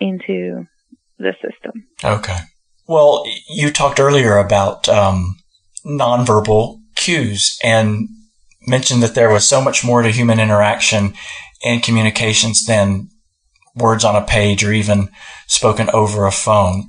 into 0.00 0.66
the 1.18 1.34
system. 1.42 1.86
Okay. 2.02 2.38
Well, 2.86 3.24
you 3.48 3.70
talked 3.70 4.00
earlier 4.00 4.36
about 4.38 4.88
um, 4.88 5.36
nonverbal 5.84 6.80
cues 6.96 7.58
and 7.62 8.08
mentioned 8.66 9.02
that 9.02 9.14
there 9.14 9.30
was 9.30 9.46
so 9.46 9.60
much 9.60 9.84
more 9.84 10.02
to 10.02 10.10
human 10.10 10.40
interaction 10.40 11.14
and 11.64 11.82
communications 11.82 12.64
than 12.64 13.08
words 13.74 14.04
on 14.04 14.16
a 14.16 14.24
page 14.24 14.64
or 14.64 14.72
even 14.72 15.08
spoken 15.46 15.90
over 15.90 16.26
a 16.26 16.32
phone. 16.32 16.84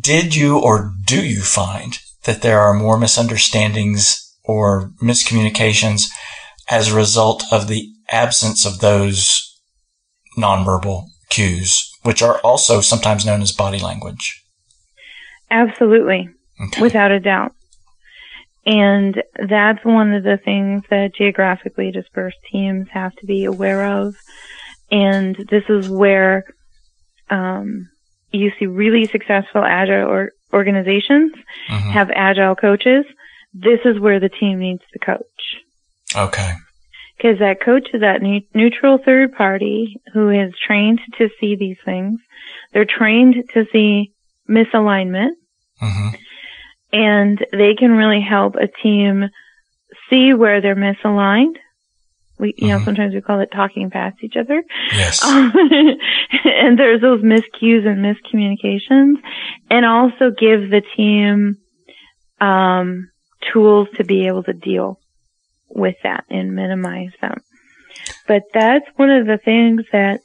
Did 0.00 0.34
you 0.34 0.58
or 0.58 0.92
do 1.04 1.24
you 1.24 1.42
find 1.42 1.98
that 2.24 2.42
there 2.42 2.60
are 2.60 2.74
more 2.74 2.98
misunderstandings 2.98 4.25
or 4.46 4.90
miscommunications 5.02 6.08
as 6.70 6.88
a 6.92 6.96
result 6.96 7.44
of 7.52 7.68
the 7.68 7.88
absence 8.10 8.64
of 8.66 8.80
those 8.80 9.42
nonverbal 10.38 11.04
cues, 11.30 11.90
which 12.02 12.22
are 12.22 12.38
also 12.38 12.80
sometimes 12.80 13.24
known 13.26 13.42
as 13.42 13.52
body 13.52 13.78
language? 13.78 14.42
Absolutely. 15.50 16.28
Okay. 16.68 16.80
without 16.80 17.10
a 17.10 17.20
doubt. 17.20 17.52
And 18.64 19.22
that's 19.48 19.84
one 19.84 20.12
of 20.14 20.24
the 20.24 20.38
things 20.42 20.82
that 20.90 21.14
geographically 21.14 21.92
dispersed 21.92 22.38
teams 22.50 22.88
have 22.90 23.14
to 23.16 23.26
be 23.26 23.44
aware 23.44 23.84
of. 23.84 24.16
And 24.90 25.36
this 25.50 25.64
is 25.68 25.88
where 25.88 26.44
um, 27.30 27.88
you 28.32 28.50
see 28.58 28.66
really 28.66 29.06
successful 29.08 29.62
agile 29.64 30.08
or 30.08 30.30
organizations 30.52 31.32
Mhm. 31.68 31.92
have 31.92 32.10
agile 32.14 32.54
coaches. 32.56 33.04
This 33.58 33.80
is 33.84 33.98
where 33.98 34.20
the 34.20 34.28
team 34.28 34.58
needs 34.58 34.82
to 34.92 34.98
coach. 34.98 35.56
Okay. 36.14 36.52
Because 37.16 37.38
that 37.38 37.60
coach 37.62 37.88
is 37.94 38.02
that 38.02 38.20
ne- 38.20 38.46
neutral 38.54 38.98
third 38.98 39.32
party 39.34 39.96
who 40.12 40.28
is 40.28 40.52
trained 40.66 41.00
to 41.16 41.30
see 41.40 41.56
these 41.56 41.78
things. 41.84 42.20
They're 42.72 42.84
trained 42.84 43.36
to 43.54 43.64
see 43.72 44.12
misalignment 44.48 45.30
hmm 45.80 46.08
and 46.92 47.44
they 47.52 47.74
can 47.74 47.90
really 47.92 48.20
help 48.20 48.54
a 48.54 48.68
team 48.82 49.28
see 50.08 50.32
where 50.32 50.60
they're 50.60 50.76
misaligned. 50.76 51.56
We, 52.38 52.54
you 52.56 52.68
know, 52.68 52.78
Mhm. 52.78 52.84
sometimes 52.84 53.12
we 53.14 53.20
call 53.20 53.40
it 53.40 53.50
talking 53.50 53.90
past 53.90 54.16
each 54.22 54.36
other. 54.36 54.62
Yes. 54.92 55.22
Um, 55.24 55.52
and 56.44 56.78
there's 56.78 57.00
those 57.00 57.22
miscues 57.22 57.86
and 57.86 58.04
miscommunications 58.04 59.16
and 59.68 59.84
also 59.84 60.30
give 60.30 60.70
the 60.70 60.82
team, 60.96 61.56
um, 62.40 63.08
tools 63.52 63.88
to 63.96 64.04
be 64.04 64.26
able 64.26 64.42
to 64.44 64.52
deal 64.52 64.98
with 65.68 65.96
that 66.02 66.24
and 66.30 66.54
minimize 66.54 67.12
them. 67.20 67.42
But 68.28 68.42
that's 68.52 68.86
one 68.96 69.10
of 69.10 69.26
the 69.26 69.38
things 69.38 69.82
that 69.92 70.20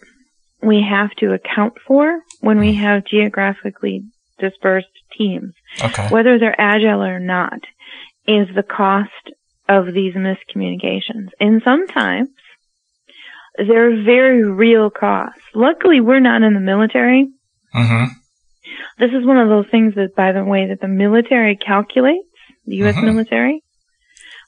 we 0.62 0.86
have 0.88 1.12
to 1.16 1.34
account 1.34 1.74
for 1.88 2.20
when 2.42 2.60
we 2.60 2.76
have 2.76 3.06
geographically 3.06 4.04
dispersed 4.40 4.88
teams 5.18 5.54
Okay. 5.84 6.08
whether 6.10 6.38
they're 6.38 6.60
agile 6.60 7.02
or 7.04 7.20
not, 7.20 7.60
is 8.28 8.48
the 8.54 8.64
cost 8.64 9.10
of 9.70 9.94
these 9.94 10.14
miscommunications. 10.16 11.30
And 11.40 11.62
sometimes 11.64 12.30
they're 13.58 14.04
very 14.04 14.44
real 14.44 14.90
costs. 14.90 15.42
Luckily, 15.56 16.02
we're 16.02 16.20
not 16.20 16.42
in 16.44 16.54
the 16.54 16.60
military. 16.60 17.30
Mm-hmm. 17.74 18.06
This 19.00 19.12
is 19.12 19.26
one 19.26 19.38
of 19.38 19.50
those 19.50 19.66
things 19.72 19.96
that, 19.96 20.16
by 20.16 20.32
the 20.32 20.44
way, 20.44 20.68
that 20.68 20.82
the 20.82 20.88
military 20.88 21.56
calculates, 21.56 22.28
the 22.66 22.76
U.S. 22.78 22.96
Mhm. 22.96 23.06
military. 23.06 23.64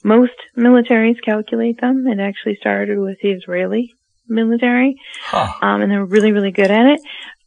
Most 0.03 0.33
militaries 0.57 1.21
calculate 1.23 1.79
them. 1.79 2.05
It 2.07 2.19
actually 2.19 2.55
started 2.59 2.99
with 2.99 3.17
the 3.21 3.31
Israeli 3.31 3.93
military, 4.27 4.95
Huh. 5.23 5.51
um, 5.61 5.81
and 5.81 5.91
they're 5.91 6.05
really, 6.05 6.31
really 6.31 6.51
good 6.51 6.71
at 6.71 6.85
it. 6.87 6.99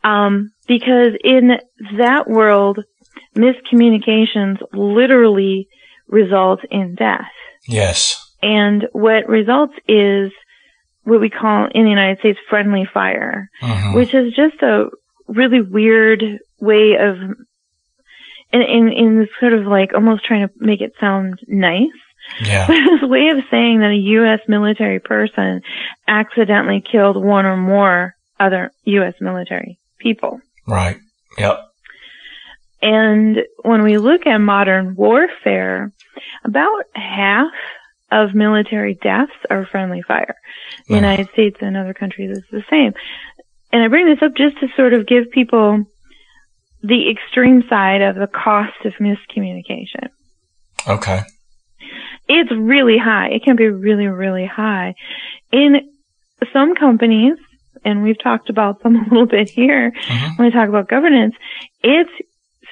Um, 0.05 0.51
because 0.69 1.13
in 1.25 1.59
that 1.99 2.29
world, 2.29 2.79
miscommunications 3.37 4.59
literally 4.73 5.69
result 6.09 6.61
in 6.71 6.95
death. 6.95 7.31
Yes. 7.67 8.23
And 8.43 8.87
what 8.93 9.29
results 9.29 9.75
is 9.89 10.33
what 11.05 11.21
we 11.21 11.31
call 11.31 11.69
in 11.73 11.85
the 11.85 11.91
United 11.91 12.19
States 12.19 12.39
friendly 12.49 12.85
fire, 12.93 13.49
Mhm. 13.63 13.95
which 13.95 14.15
is 14.15 14.33
just 14.35 14.61
a 14.63 14.87
really 15.29 15.61
weird 15.61 16.23
way 16.61 16.97
of, 16.99 17.17
in, 18.63 18.89
in, 18.89 18.93
in 18.93 19.29
sort 19.41 19.53
of 19.53 19.67
like 19.67 19.93
almost 19.95 20.25
trying 20.25 20.49
to 20.49 20.55
make 20.59 20.81
it 20.81 20.93
sound 21.01 21.41
nice. 21.47 21.89
Yeah. 22.41 22.67
But 23.01 23.05
a 23.05 23.07
way 23.07 23.29
of 23.29 23.45
saying 23.51 23.81
that 23.81 23.91
a 23.91 24.03
U.S. 24.21 24.41
military 24.49 25.01
person 25.01 25.63
accidentally 26.09 26.83
killed 26.91 27.17
one 27.17 27.47
or 27.47 27.57
more 27.57 28.15
other 28.41 28.71
U.S. 28.85 29.15
military 29.21 29.79
people. 29.99 30.41
Right. 30.67 30.99
Yep. 31.39 31.61
And 32.83 33.39
when 33.63 33.83
we 33.83 33.99
look 33.99 34.27
at 34.27 34.39
modern 34.39 34.95
warfare, 34.97 35.93
about 36.45 36.85
half 36.95 37.53
of 38.11 38.35
military 38.35 38.95
deaths 38.95 39.33
are 39.51 39.67
friendly 39.67 40.03
fire. 40.03 40.37
The. 40.89 40.95
United 40.95 41.29
States 41.31 41.57
and 41.61 41.77
other 41.77 41.95
countries 41.95 42.37
is 42.37 42.45
the 42.51 42.63
same. 42.71 42.93
And 43.73 43.83
I 43.83 43.89
bring 43.89 44.07
this 44.07 44.23
up 44.23 44.35
just 44.37 44.59
to 44.61 44.69
sort 44.77 44.95
of 44.95 45.07
give 45.07 45.31
people 45.31 45.85
the 46.83 47.11
extreme 47.11 47.63
side 47.69 48.03
of 48.03 48.17
the 48.17 48.27
cost 48.27 48.75
of 48.85 48.93
miscommunication. 49.01 50.09
Okay. 50.89 51.21
It's 52.29 52.51
really 52.53 52.99
high. 52.99 53.29
It 53.29 53.45
can 53.45 53.57
be 53.57 53.69
really, 53.69 54.07
really 54.07 54.47
high. 54.47 54.95
In 55.53 55.77
some 56.53 56.75
companies, 56.75 57.37
and 57.85 58.03
we've 58.03 58.21
talked 58.23 58.51
about 58.51 58.83
them 58.83 58.97
a 59.01 59.03
little 59.09 59.27
bit 59.27 59.49
here 59.51 59.93
Mhm. 59.93 60.39
when 60.39 60.47
we 60.47 60.53
talk 60.53 60.69
about 60.69 60.89
governance, 60.89 61.35
it's 61.83 62.11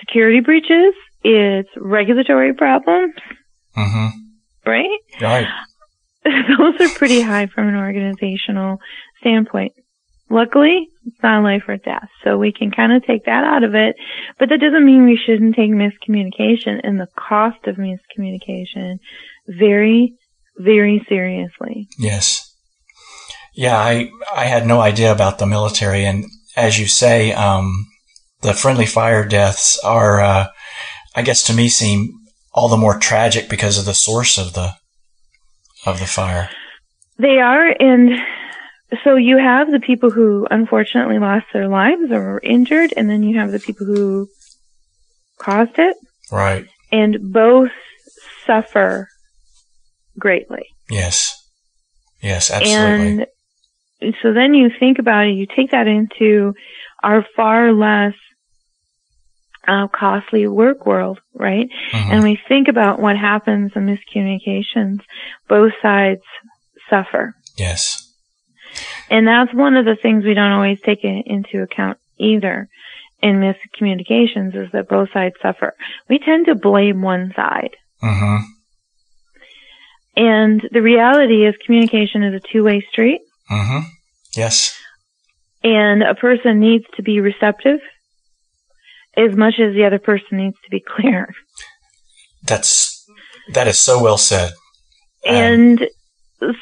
security 0.01 0.41
breaches, 0.41 0.95
it's 1.23 1.69
regulatory 1.77 2.53
problems, 2.55 3.15
Mm-hmm. 3.77 4.09
right? 4.71 4.99
Right. 5.21 5.47
Those 6.25 6.81
are 6.81 6.89
pretty 6.95 7.21
high 7.21 7.47
from 7.47 7.69
an 7.69 7.77
organizational 7.77 8.79
standpoint. 9.21 9.73
Luckily, 10.35 10.89
it's 11.07 11.23
not 11.23 11.45
life 11.45 11.63
or 11.69 11.77
death, 11.77 12.09
so 12.25 12.37
we 12.37 12.53
can 12.53 12.73
kind 12.73 12.93
of 12.93 13.05
take 13.05 13.25
that 13.27 13.45
out 13.45 13.63
of 13.63 13.77
it. 13.77 13.95
But 14.37 14.49
that 14.49 14.59
doesn't 14.59 14.85
mean 14.85 15.05
we 15.05 15.17
shouldn't 15.17 15.55
take 15.55 15.71
miscommunication 15.71 16.81
and 16.83 16.99
the 16.99 17.07
cost 17.17 17.65
of 17.69 17.77
miscommunication 17.77 18.99
very, 19.47 20.15
very 20.59 21.07
seriously. 21.09 21.87
Yes. 22.01 22.53
Yeah, 23.55 23.77
I 23.77 24.11
I 24.35 24.47
had 24.47 24.67
no 24.67 24.81
idea 24.81 25.13
about 25.13 25.39
the 25.39 25.47
military, 25.47 26.05
and 26.05 26.25
as 26.57 26.81
you 26.81 26.89
say, 26.89 27.33
um, 27.33 27.87
the 28.41 28.55
friendly 28.55 28.87
fire 28.87 29.25
deaths 29.25 29.79
are, 29.85 30.21
uh, 30.21 30.49
I 31.15 31.23
guess, 31.23 31.45
to 31.45 31.55
me, 31.55 31.69
seem 31.69 32.13
all 32.53 32.69
the 32.69 32.77
more 32.77 32.99
tragic 32.99 33.49
because 33.49 33.79
of 33.79 33.85
the 33.85 33.95
source 33.95 34.37
of 34.37 34.55
the 34.55 34.73
of 35.87 36.01
the 36.01 36.07
fire. 36.07 36.51
They 37.19 37.39
are, 37.39 37.69
and 37.79 38.11
so 39.03 39.17
you 39.17 39.39
have 39.39 39.71
the 39.71 39.81
people 39.81 40.11
who 40.11 40.47
unfortunately 40.51 41.19
lost 41.19 41.47
their 41.53 41.69
lives 41.69 42.11
or 42.11 42.21
were 42.35 42.41
injured, 42.43 42.93
and 42.97 43.09
then 43.11 43.23
you 43.23 43.39
have 43.39 43.51
the 43.53 43.59
people 43.59 43.87
who 43.87 44.29
caused 45.39 45.79
it, 45.79 45.97
Right. 46.31 46.67
and 46.93 47.33
both 47.33 47.71
suffer 48.47 49.09
greatly. 50.19 50.65
Yes. 50.91 51.43
Yes. 52.23 52.51
Absolutely. 52.51 53.27
And 54.01 54.15
so 54.23 54.33
then 54.33 54.55
you 54.55 54.71
think 54.79 54.99
about 54.99 55.27
it, 55.27 55.33
you 55.33 55.47
take 55.47 55.71
that 55.71 55.87
into 55.87 56.55
our 57.03 57.25
far 57.37 57.73
less 57.73 58.15
uh, 59.67 59.89
costly 59.89 60.47
work 60.47 60.85
world, 60.85 61.21
right? 61.35 61.69
Mhm. 61.93 62.13
And 62.13 62.23
we 62.23 62.39
think 62.49 62.69
about 62.69 63.01
what 63.01 63.17
happens 63.17 63.73
in 63.75 63.87
miscommunications, 63.87 65.01
both 65.49 65.73
sides 65.81 66.21
suffer. 66.91 67.35
yes. 67.57 68.04
And 69.11 69.27
that's 69.27 69.53
one 69.55 69.77
of 69.77 69.85
the 69.85 69.97
things 70.01 70.25
we 70.25 70.35
don't 70.35 70.53
always 70.53 70.81
take 70.81 71.05
into 71.05 71.63
account 71.63 71.99
either 72.19 72.69
in 73.23 73.37
miscommunications 73.37 74.55
is 74.55 74.71
that 74.73 74.89
both 74.89 75.09
sides 75.13 75.35
suffer. 75.43 75.75
We 76.09 76.19
tend 76.19 76.47
to 76.47 76.55
blame 76.55 77.03
one 77.03 77.33
side. 77.37 77.77
hmm 78.01 78.37
And 80.17 80.63
the 80.71 80.83
reality 80.83 81.47
is 81.47 81.55
communication 81.65 82.23
is 82.23 82.35
a 82.35 82.41
two-way 82.53 82.85
street 82.91 83.21
hmm 83.49 83.81
Yes. 84.37 84.77
and 85.63 86.03
a 86.03 86.15
person 86.15 86.59
needs 86.61 86.85
to 86.97 87.03
be 87.03 87.21
receptive 87.21 87.79
as 89.17 89.37
much 89.37 89.55
as 89.61 89.75
the 89.75 89.85
other 89.85 89.99
person 90.01 90.39
needs 90.39 90.57
to 90.65 90.71
be 90.71 90.81
clear. 90.81 91.33
That's 92.43 93.07
that 93.53 93.69
is 93.69 93.79
so 93.79 94.03
well 94.03 94.19
said. 94.19 94.53
Um, 95.29 95.35
And 95.37 95.89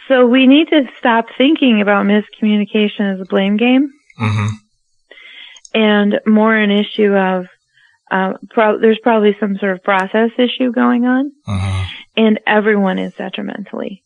so 0.09 0.27
we 0.27 0.47
need 0.47 0.69
to 0.69 0.83
stop 0.99 1.27
thinking 1.37 1.81
about 1.81 2.07
miscommunication 2.07 3.15
as 3.15 3.21
a 3.21 3.25
blame 3.25 3.57
game 3.57 3.91
hmm 4.17 4.47
and 5.75 6.21
more 6.27 6.55
an 6.55 6.71
issue 6.71 7.15
of 7.15 7.47
uh, 8.11 8.35
pro- 8.51 8.79
there's 8.79 8.99
probably 9.03 9.35
some 9.41 9.57
sort 9.57 9.73
of 9.73 9.83
process 9.83 10.31
issue 10.39 10.71
going 10.73 11.05
on 11.05 11.33
hmm 11.47 11.83
and 12.17 12.41
everyone 12.47 12.99
is 12.99 13.15
detrimentally 13.15 14.03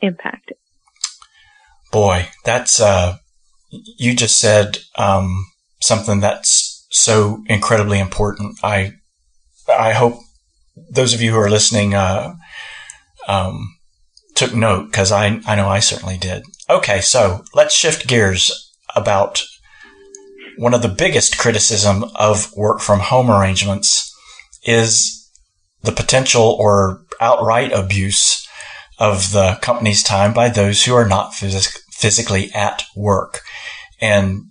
impacted. 0.00 0.56
Boy, 1.92 2.28
that's 2.44 2.80
uh, 2.80 3.16
you 3.70 4.14
just 4.14 4.38
said 4.38 4.78
um, 4.96 5.46
something 5.80 6.20
that's 6.20 6.86
so 6.90 7.42
incredibly 7.46 7.98
important. 7.98 8.58
I 8.62 8.92
I 9.68 9.92
hope 9.92 10.20
those 10.90 11.14
of 11.14 11.20
you 11.20 11.32
who 11.32 11.38
are 11.38 11.50
listening 11.50 11.94
uh, 11.94 12.34
um, 13.26 13.76
took 14.40 14.54
note 14.54 14.86
because 14.86 15.12
I 15.12 15.40
I 15.46 15.54
know 15.54 15.68
I 15.68 15.80
certainly 15.80 16.16
did. 16.16 16.42
Okay, 16.68 17.02
so 17.02 17.44
let's 17.54 17.74
shift 17.74 18.08
gears 18.08 18.72
about 18.96 19.42
one 20.56 20.72
of 20.72 20.80
the 20.80 20.88
biggest 20.88 21.38
criticism 21.38 22.04
of 22.14 22.50
work 22.56 22.80
from 22.80 23.00
home 23.00 23.30
arrangements 23.30 24.10
is 24.64 25.30
the 25.82 25.92
potential 25.92 26.56
or 26.58 27.02
outright 27.20 27.72
abuse 27.72 28.46
of 28.98 29.32
the 29.32 29.58
company's 29.60 30.02
time 30.02 30.32
by 30.32 30.48
those 30.48 30.84
who 30.84 30.94
are 30.94 31.08
not 31.08 31.32
phys- 31.32 31.78
physically 31.92 32.50
at 32.54 32.82
work. 32.96 33.40
And 34.00 34.44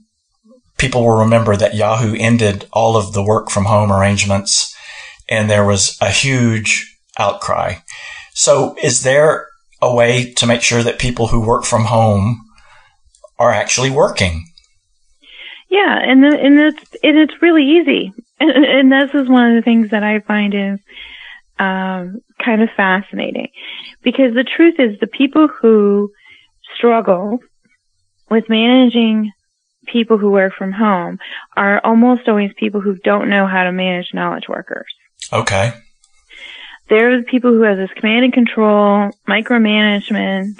people 0.77 1.03
will 1.03 1.19
remember 1.19 1.55
that 1.55 1.75
Yahoo 1.75 2.15
ended 2.15 2.67
all 2.71 2.95
of 2.95 3.13
the 3.13 3.23
work 3.23 3.49
from 3.49 3.65
home 3.65 3.91
arrangements 3.91 4.75
and 5.27 5.49
there 5.49 5.65
was 5.65 5.97
a 5.99 6.11
huge 6.11 6.95
outcry. 7.17 7.75
So 8.33 8.75
is 8.81 9.01
there 9.01 9.48
a 9.81 9.93
way 9.93 10.33
to 10.33 10.45
make 10.45 10.61
sure 10.61 10.83
that 10.83 10.99
people 10.99 11.27
who 11.27 11.39
work 11.39 11.63
from 11.63 11.85
home 11.85 12.45
are 13.37 13.51
actually 13.51 13.89
working? 13.89 14.45
Yeah, 15.69 15.97
and 16.01 16.23
the, 16.23 16.37
and 16.39 16.59
it's 16.59 16.83
and 17.03 17.17
it's 17.17 17.41
really 17.41 17.63
easy, 17.63 18.13
and, 18.39 18.65
and 18.65 18.91
this 18.91 19.13
is 19.13 19.29
one 19.29 19.51
of 19.51 19.55
the 19.55 19.65
things 19.65 19.91
that 19.91 20.03
I 20.03 20.19
find 20.19 20.53
is 20.53 20.79
um, 21.59 22.21
kind 22.43 22.61
of 22.61 22.69
fascinating, 22.75 23.49
because 24.03 24.33
the 24.33 24.43
truth 24.43 24.75
is 24.79 24.99
the 24.99 25.07
people 25.07 25.47
who 25.47 26.11
struggle 26.75 27.39
with 28.29 28.49
managing 28.49 29.31
people 29.87 30.17
who 30.17 30.31
work 30.31 30.53
from 30.57 30.71
home 30.71 31.17
are 31.57 31.81
almost 31.83 32.27
always 32.27 32.51
people 32.57 32.79
who 32.81 32.95
don't 32.95 33.29
know 33.29 33.47
how 33.47 33.63
to 33.63 33.71
manage 33.71 34.13
knowledge 34.13 34.47
workers. 34.47 34.85
Okay. 35.33 35.73
They're 36.89 37.19
the 37.19 37.23
people 37.23 37.51
who 37.51 37.61
have 37.61 37.77
this 37.77 37.91
command 37.95 38.25
and 38.25 38.33
control, 38.33 39.11
micromanagement. 39.27 40.59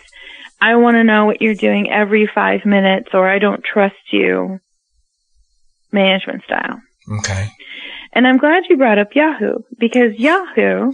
I 0.62 0.76
want 0.76 0.96
to 0.96 1.04
know 1.04 1.26
what 1.26 1.42
you're 1.42 1.56
doing 1.56 1.90
every 1.90 2.28
five 2.34 2.66
minutes, 2.66 3.10
or 3.14 3.28
I 3.28 3.40
don't 3.40 3.64
trust 3.64 3.96
you. 4.12 4.60
Management 5.92 6.44
style. 6.44 6.82
Okay. 7.20 7.50
And 8.14 8.28
I'm 8.28 8.38
glad 8.38 8.64
you 8.70 8.78
brought 8.78 9.00
up 9.00 9.16
Yahoo 9.16 9.60
because 9.80 10.14
Yahoo 10.18 10.92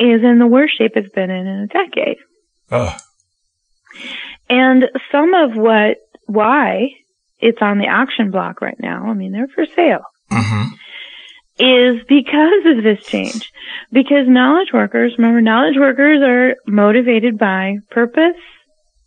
is 0.00 0.22
in 0.22 0.38
the 0.38 0.46
worst 0.46 0.76
shape 0.76 0.92
it's 0.96 1.12
been 1.12 1.30
in 1.30 1.46
in 1.46 1.58
a 1.60 1.66
decade. 1.66 2.16
Ugh. 2.70 3.00
And 4.48 4.84
some 5.12 5.34
of 5.34 5.56
what, 5.56 5.98
why 6.26 6.90
it's 7.38 7.58
on 7.60 7.78
the 7.78 7.88
auction 7.88 8.30
block 8.30 8.60
right 8.60 8.78
now, 8.80 9.06
I 9.06 9.14
mean, 9.14 9.32
they're 9.32 9.48
for 9.48 9.66
sale, 9.66 10.02
hmm 10.30 10.68
is 11.58 12.02
because 12.08 12.66
of 12.66 12.82
this 12.82 13.04
change. 13.04 13.52
Because 13.92 14.28
knowledge 14.28 14.72
workers, 14.72 15.14
remember, 15.18 15.40
knowledge 15.40 15.76
workers 15.76 16.20
are 16.22 16.56
motivated 16.66 17.38
by 17.38 17.78
purpose, 17.90 18.36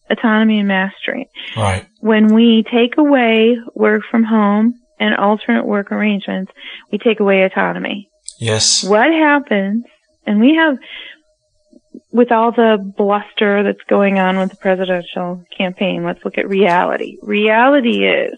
autonomy, 0.09 0.59
and 0.59 0.67
mastery. 0.67 1.29
Right. 1.55 1.85
When 1.99 2.33
we 2.33 2.63
take 2.69 2.97
away 2.97 3.57
work 3.73 4.03
from 4.09 4.23
home 4.23 4.75
and 4.99 5.15
alternate 5.15 5.65
work 5.65 5.91
arrangements, 5.91 6.51
we 6.91 6.97
take 6.97 7.19
away 7.19 7.43
autonomy. 7.43 8.09
Yes. 8.39 8.83
What 8.83 9.11
happens, 9.11 9.85
and 10.25 10.39
we 10.41 10.55
have, 10.55 10.77
with 12.11 12.31
all 12.31 12.51
the 12.51 12.77
bluster 12.97 13.63
that's 13.63 13.83
going 13.87 14.19
on 14.19 14.37
with 14.37 14.49
the 14.49 14.57
presidential 14.57 15.45
campaign, 15.55 16.03
let's 16.03 16.23
look 16.25 16.37
at 16.37 16.49
reality. 16.49 17.17
Reality 17.21 18.05
is 18.05 18.37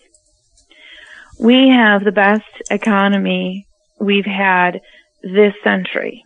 we 1.39 1.69
have 1.69 2.03
the 2.03 2.11
best 2.11 2.45
economy 2.69 3.65
we've 3.99 4.25
had 4.25 4.81
this 5.23 5.53
century 5.63 6.23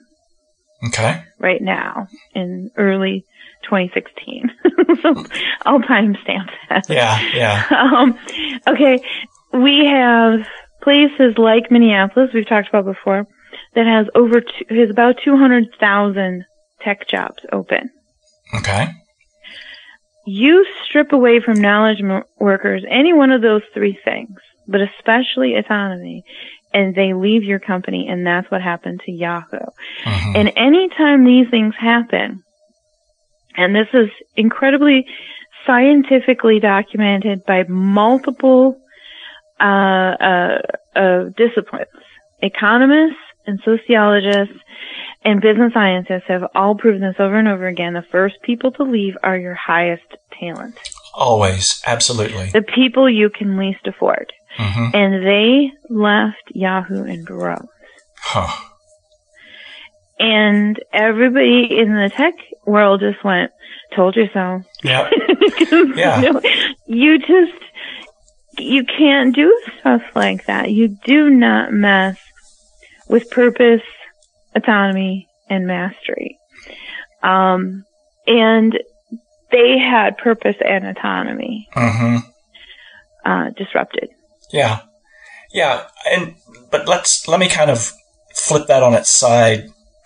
Okay. 0.88 1.24
right 1.40 1.62
now 1.62 2.08
in 2.36 2.70
early 2.78 3.26
2016. 3.64 4.52
so 5.02 5.10
I'll 5.66 5.80
timestamp 5.82 6.50
that. 6.70 6.88
Yeah. 6.90 7.20
Yeah. 7.34 7.64
Um, 7.72 8.18
okay, 8.68 9.00
we 9.54 9.86
have 9.86 10.42
places 10.84 11.38
like 11.38 11.72
Minneapolis, 11.72 12.30
we've 12.34 12.48
talked 12.48 12.70
about 12.70 12.86
before, 12.86 13.28
that 13.76 13.86
has 13.88 14.08
over 14.16 14.42
two, 14.42 14.66
has 14.76 14.90
about 14.90 15.16
200,000 15.24 16.46
tech 16.82 17.08
jobs 17.10 17.44
open. 17.52 17.90
Okay. 18.56 18.88
You 20.26 20.66
strip 20.86 21.12
away 21.14 21.40
from 21.40 21.62
knowledge 21.62 22.02
m- 22.02 22.24
workers 22.40 22.84
any 22.90 23.14
one 23.14 23.32
of 23.32 23.42
those 23.42 23.62
three 23.74 23.98
things, 24.04 24.38
but 24.68 24.82
especially 24.82 25.56
autonomy, 25.56 26.24
and 26.74 26.94
they 26.96 27.14
leave 27.14 27.44
your 27.44 27.60
company, 27.60 28.08
and 28.10 28.26
that's 28.26 28.50
what 28.52 28.62
happened 28.62 29.02
to 29.06 29.12
Yahoo. 29.12 29.58
Mhm. 30.06 30.36
And 30.36 30.52
anytime 30.56 31.26
these 31.26 31.50
things 31.50 31.74
happen, 31.80 32.44
and 33.56 33.76
this 33.76 33.88
is 33.94 34.10
incredibly 34.36 35.06
scientifically 35.66 36.60
documented 36.60 37.46
by 37.46 37.64
multiple 37.68 38.78
uh, 39.60 39.64
uh, 39.64 40.62
uh, 40.96 41.24
disciplines, 41.36 41.88
economists 42.42 43.18
and 43.48 43.60
sociologists 43.66 44.54
and 45.26 45.42
business 45.42 45.74
scientists 45.74 46.26
have 46.28 46.44
all 46.54 46.76
proven 46.76 47.02
this 47.02 47.16
over 47.20 47.36
and 47.40 47.48
over 47.48 47.66
again. 47.68 47.94
The 47.94 48.04
first 48.12 48.36
people 48.44 48.72
to 48.74 48.84
leave 48.84 49.16
are 49.24 49.36
your 49.38 49.56
highest 49.56 50.04
talent, 50.40 50.76
Always. 51.16 51.82
Absolutely. 51.88 52.52
the 52.52 52.62
people 52.62 53.10
you 53.10 53.30
can 53.32 53.58
least 53.58 53.88
afford. 53.88 54.32
Hmm 54.58 54.90
And 54.94 55.26
they 55.26 55.72
left 55.90 56.52
Yahoo 56.54 57.04
and 57.04 57.26
droves. 57.26 57.68
Huh. 58.20 58.64
And 60.20 60.80
everybody 60.92 61.68
in 61.70 61.94
the 61.94 62.10
tech 62.10 62.34
world 62.66 63.02
just 63.02 63.24
went, 63.24 63.52
told 63.96 64.16
you 64.16 64.28
so. 64.34 64.62
Yeah. 64.84 65.10
Yeah. 65.96 66.22
you, 66.22 66.34
know, 66.34 66.42
you 66.86 67.20
just, 67.20 67.62
you 68.58 68.84
can't 68.86 69.36
do 69.36 69.60
stuff 69.80 70.02
like 70.16 70.46
that. 70.46 70.72
You 70.72 70.88
do 70.88 71.30
not 71.30 71.74
mess 71.74 72.18
with 73.10 73.30
purpose, 73.30 73.82
autonomy, 74.56 75.28
and 75.50 75.68
mastery. 75.68 76.38
Um, 77.22 77.84
and 78.28 78.78
they 79.52 79.78
had 79.78 80.18
purpose 80.18 80.56
and 80.64 80.86
autonomy, 80.86 81.68
hmm 81.74 82.18
uh, 83.26 83.50
disrupted. 83.58 84.10
Yeah. 84.52 84.82
Yeah. 85.54 85.88
And, 86.10 86.36
but 86.72 86.88
let's, 86.88 87.28
let 87.28 87.40
me 87.40 87.50
kind 87.50 87.70
of 87.72 87.92
flip 88.36 88.68
that 88.68 88.84
on 88.84 88.94
its 88.94 89.10
side 89.10 89.66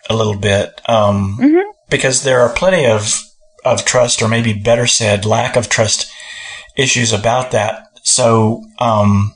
a 0.09 0.15
little 0.15 0.37
bit. 0.37 0.81
Um, 0.89 1.37
Mhm. 1.41 1.63
because 1.89 2.23
there 2.23 2.41
are 2.41 2.53
plenty 2.53 2.85
of, 2.85 3.21
of 3.65 3.83
trust 3.85 4.21
or 4.21 4.27
maybe 4.27 4.53
better 4.53 4.87
said, 4.87 5.25
lack 5.25 5.55
of 5.55 5.69
trust 5.69 6.11
issues 6.77 7.11
about 7.13 7.51
that. 7.51 7.83
So, 8.03 8.63
um, 8.79 9.33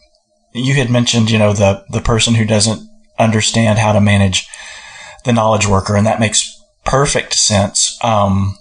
you 0.53 0.73
had 0.75 0.89
mentioned, 0.89 1.29
you 1.29 1.37
know, 1.37 1.53
the, 1.53 1.83
the 1.89 1.99
person 2.01 2.35
who 2.35 2.45
doesn't 2.45 2.81
understand 3.19 3.77
how 3.79 3.91
to 3.91 3.99
manage 4.01 4.47
the 5.25 5.33
knowledge 5.33 5.67
worker, 5.67 5.95
and 5.95 6.07
that 6.07 6.19
makes 6.19 6.57
perfect 6.85 7.33
sense. 7.33 7.97
Um, 8.03 8.57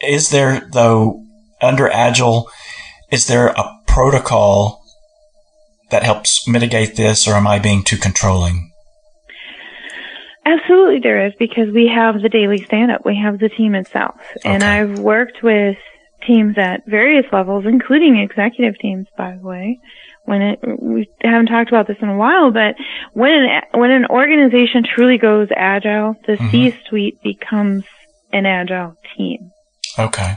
is 0.00 0.30
there, 0.30 0.68
though, 0.72 1.24
under 1.60 1.88
Agile, 1.88 2.50
is 3.10 3.26
there 3.26 3.48
a 3.48 3.78
protocol 3.92 4.82
that 5.90 6.02
helps 6.02 6.48
mitigate 6.48 6.96
this, 6.96 7.28
or 7.28 7.34
am 7.34 7.46
I 7.46 7.58
being 7.58 7.82
too 7.84 7.98
controlling? 7.98 8.70
Absolutely, 10.44 11.00
there 11.00 11.26
is 11.26 11.34
because 11.38 11.68
we 11.72 11.86
have 11.94 12.20
the 12.20 12.28
daily 12.28 12.64
stand 12.64 12.90
up. 12.90 13.02
We 13.04 13.16
have 13.22 13.38
the 13.38 13.48
team 13.48 13.74
itself. 13.74 14.16
And 14.44 14.64
I've 14.64 14.98
worked 14.98 15.42
with 15.42 15.76
teams 16.26 16.56
at 16.58 16.80
various 16.86 17.26
levels, 17.32 17.64
including 17.66 18.18
executive 18.18 18.78
teams, 18.80 19.06
by 19.16 19.36
the 19.36 19.46
way. 19.46 19.78
When 20.24 20.40
it, 20.42 20.58
we 20.80 21.08
haven't 21.20 21.46
talked 21.46 21.68
about 21.68 21.86
this 21.88 21.96
in 22.00 22.08
a 22.08 22.16
while, 22.16 22.50
but 22.52 22.74
when 23.12 23.32
an, 23.32 23.62
when 23.74 23.90
an 23.90 24.06
organization 24.06 24.84
truly 24.84 25.18
goes 25.18 25.48
agile, 25.54 26.14
the 26.26 26.34
Mhm. 26.36 26.50
C-suite 26.50 27.18
becomes 27.22 27.84
an 28.32 28.46
agile 28.46 28.94
team 29.16 29.50
Okay. 29.98 30.34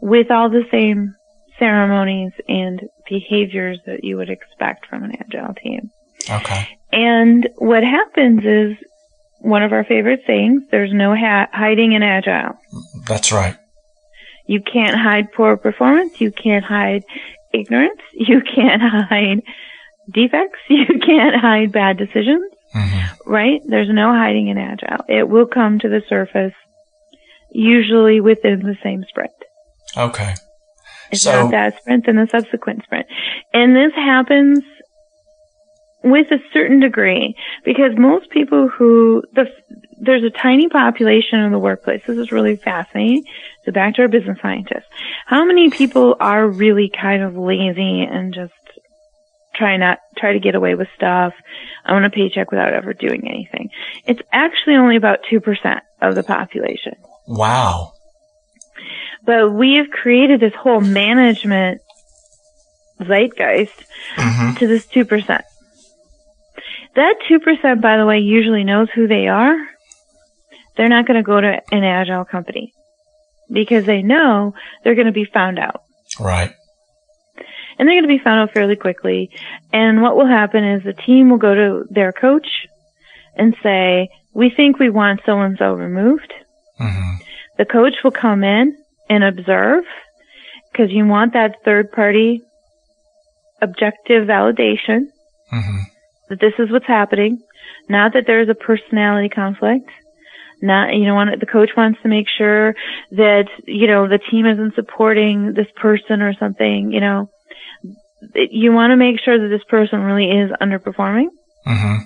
with 0.00 0.30
all 0.30 0.48
the 0.48 0.64
same 0.70 1.14
ceremonies 1.62 2.32
and 2.48 2.80
behaviors 3.08 3.78
that 3.86 4.02
you 4.02 4.16
would 4.16 4.28
expect 4.30 4.86
from 4.86 5.04
an 5.04 5.12
agile 5.20 5.54
team. 5.54 5.90
Okay. 6.28 6.68
And 6.92 7.48
what 7.56 7.84
happens 7.84 8.44
is 8.44 8.76
one 9.38 9.62
of 9.62 9.72
our 9.72 9.84
favorite 9.84 10.20
sayings, 10.26 10.62
there's 10.70 10.92
no 10.92 11.14
ha- 11.14 11.48
hiding 11.52 11.92
in 11.92 12.02
agile. 12.02 12.58
That's 13.06 13.30
right. 13.30 13.56
You 14.46 14.60
can't 14.60 14.96
hide 14.96 15.32
poor 15.32 15.56
performance. 15.56 16.20
You 16.20 16.32
can't 16.32 16.64
hide 16.64 17.04
ignorance. 17.54 18.00
You 18.12 18.40
can't 18.42 18.82
hide 18.82 19.42
defects. 20.12 20.58
You 20.68 20.86
can't 21.06 21.36
hide 21.40 21.70
bad 21.72 21.96
decisions, 21.96 22.50
hmm 22.72 22.98
right? 23.24 23.60
There's 23.66 23.88
no 23.88 24.12
hiding 24.12 24.48
in 24.48 24.58
agile. 24.58 25.04
It 25.08 25.28
will 25.28 25.46
come 25.46 25.78
to 25.78 25.88
the 25.88 26.02
surface 26.08 26.54
usually 27.52 28.20
within 28.20 28.60
the 28.60 28.76
same 28.82 29.04
sprint. 29.08 29.30
Okay. 29.96 30.34
If 31.12 31.18
So- 31.18 31.42
not 31.42 31.50
that 31.50 31.78
sprint, 31.78 32.06
then 32.06 32.16
the 32.16 32.26
subsequent 32.26 32.82
sprint. 32.84 33.06
And 33.52 33.76
this 33.76 33.92
happens 33.94 34.64
with 36.04 36.26
a 36.32 36.38
certain 36.52 36.80
degree 36.80 37.36
because 37.64 37.92
most 37.96 38.28
people 38.30 38.68
who 38.68 39.22
the 39.34 39.46
there's 40.00 40.24
a 40.24 40.30
tiny 40.30 40.68
population 40.68 41.38
in 41.38 41.52
the 41.52 41.60
workplace. 41.60 42.02
This 42.04 42.18
is 42.18 42.32
really 42.32 42.56
fascinating. 42.56 43.22
So 43.64 43.70
back 43.70 43.94
to 43.94 44.02
our 44.02 44.08
business 44.08 44.38
scientists. 44.42 44.88
How 45.26 45.44
many 45.44 45.70
people 45.70 46.16
are 46.18 46.48
really 46.48 46.90
kind 46.90 47.22
of 47.22 47.36
lazy 47.36 48.02
and 48.02 48.34
just 48.34 48.52
try 49.54 49.76
not 49.76 49.98
try 50.18 50.32
to 50.32 50.40
get 50.40 50.56
away 50.56 50.74
with 50.74 50.88
stuff? 50.96 51.34
I 51.84 51.92
want 51.92 52.04
a 52.04 52.10
paycheck 52.10 52.50
without 52.50 52.72
ever 52.72 52.94
doing 52.94 53.28
anything. 53.28 53.70
It's 54.04 54.22
actually 54.32 54.74
only 54.74 54.96
about 54.96 55.20
two 55.30 55.38
percent 55.40 55.80
of 56.00 56.16
the 56.16 56.24
population. 56.24 56.94
Wow. 57.28 57.92
But 59.24 59.52
we 59.52 59.74
have 59.74 59.90
created 59.90 60.40
this 60.40 60.54
whole 60.54 60.80
management 60.80 61.80
zeitgeist 63.00 63.84
hmm 64.16 64.54
to 64.54 64.66
this 64.66 64.86
2%. 64.86 65.42
That 66.94 67.14
2%, 67.28 67.80
by 67.80 67.96
the 67.96 68.06
way, 68.06 68.18
usually 68.18 68.64
knows 68.64 68.88
who 68.94 69.08
they 69.08 69.26
are. 69.28 69.56
They're 70.76 70.88
not 70.88 71.06
going 71.06 71.16
to 71.16 71.22
go 71.22 71.40
to 71.40 71.60
an 71.70 71.84
agile 71.84 72.24
company 72.24 72.72
because 73.50 73.86
they 73.86 74.02
know 74.02 74.54
they're 74.82 74.94
going 74.94 75.06
to 75.06 75.12
be 75.12 75.24
found 75.24 75.58
out. 75.58 75.82
Right. 76.20 76.52
And 77.78 77.88
they're 77.88 78.00
going 78.00 78.02
to 78.02 78.18
be 78.18 78.22
found 78.22 78.40
out 78.40 78.52
fairly 78.52 78.76
quickly. 78.76 79.30
And 79.72 80.02
what 80.02 80.16
will 80.16 80.26
happen 80.26 80.64
is 80.64 80.82
the 80.82 80.92
team 80.92 81.30
will 81.30 81.38
go 81.38 81.54
to 81.54 81.84
their 81.90 82.12
coach 82.12 82.66
and 83.34 83.56
say, 83.62 84.10
we 84.34 84.50
think 84.50 84.78
we 84.78 84.90
want 84.90 85.20
so 85.24 85.40
and 85.40 85.56
so 85.58 85.72
removed. 85.72 86.32
hmm 86.78 87.14
The 87.58 87.64
coach 87.64 87.94
will 88.04 88.10
come 88.10 88.44
in 88.44 88.76
and 89.12 89.22
observe 89.22 89.84
because 90.70 90.90
you 90.90 91.06
want 91.06 91.34
that 91.34 91.56
third 91.64 91.92
party 91.92 92.40
objective 93.60 94.26
validation 94.26 95.00
hmm 95.50 95.82
that 96.28 96.40
this 96.40 96.54
is 96.58 96.70
what's 96.72 96.86
happening. 96.86 97.38
Not 97.90 98.14
that 98.14 98.24
there's 98.26 98.48
a 98.48 98.54
personality 98.54 99.28
conflict. 99.28 99.90
Not, 100.62 100.94
you 100.94 101.04
know, 101.04 101.22
the 101.38 101.44
coach 101.44 101.70
wants 101.76 102.00
to 102.02 102.08
make 102.08 102.26
sure 102.38 102.74
that, 103.10 103.48
you 103.66 103.86
know, 103.86 104.08
the 104.08 104.20
team 104.30 104.46
isn't 104.46 104.74
supporting 104.74 105.52
this 105.52 105.66
person 105.76 106.22
or 106.22 106.32
something, 106.38 106.90
you 106.90 107.00
know. 107.00 107.28
You 108.34 108.72
want 108.72 108.92
to 108.92 108.96
make 108.96 109.20
sure 109.22 109.36
that 109.38 109.48
this 109.48 109.64
person 109.68 110.00
really 110.00 110.30
is 110.30 110.50
underperforming. 110.52 111.26
hmm 111.66 111.96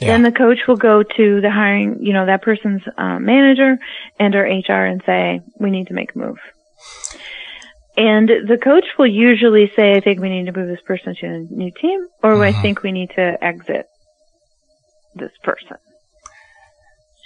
Yeah. 0.00 0.08
Then 0.08 0.22
the 0.22 0.32
coach 0.32 0.58
will 0.68 0.76
go 0.76 1.02
to 1.02 1.40
the 1.40 1.50
hiring, 1.50 1.98
you 2.00 2.12
know, 2.12 2.26
that 2.26 2.42
person's 2.42 2.82
um, 2.98 3.24
manager 3.24 3.78
and 4.18 4.34
or 4.34 4.42
HR 4.42 4.84
and 4.84 5.02
say, 5.06 5.40
we 5.58 5.70
need 5.70 5.86
to 5.88 5.94
make 5.94 6.14
a 6.14 6.18
move. 6.18 6.36
And 7.96 8.28
the 8.28 8.58
coach 8.62 8.84
will 8.98 9.06
usually 9.06 9.72
say, 9.74 9.94
I 9.96 10.00
think 10.00 10.20
we 10.20 10.28
need 10.28 10.46
to 10.46 10.52
move 10.52 10.68
this 10.68 10.82
person 10.84 11.14
to 11.18 11.26
a 11.26 11.38
new 11.38 11.70
team, 11.80 12.06
or 12.22 12.44
I 12.44 12.52
Mhm. 12.52 12.60
think 12.60 12.82
we 12.82 12.92
need 12.92 13.10
to 13.16 13.42
exit 13.42 13.86
this 15.14 15.32
person. 15.42 15.78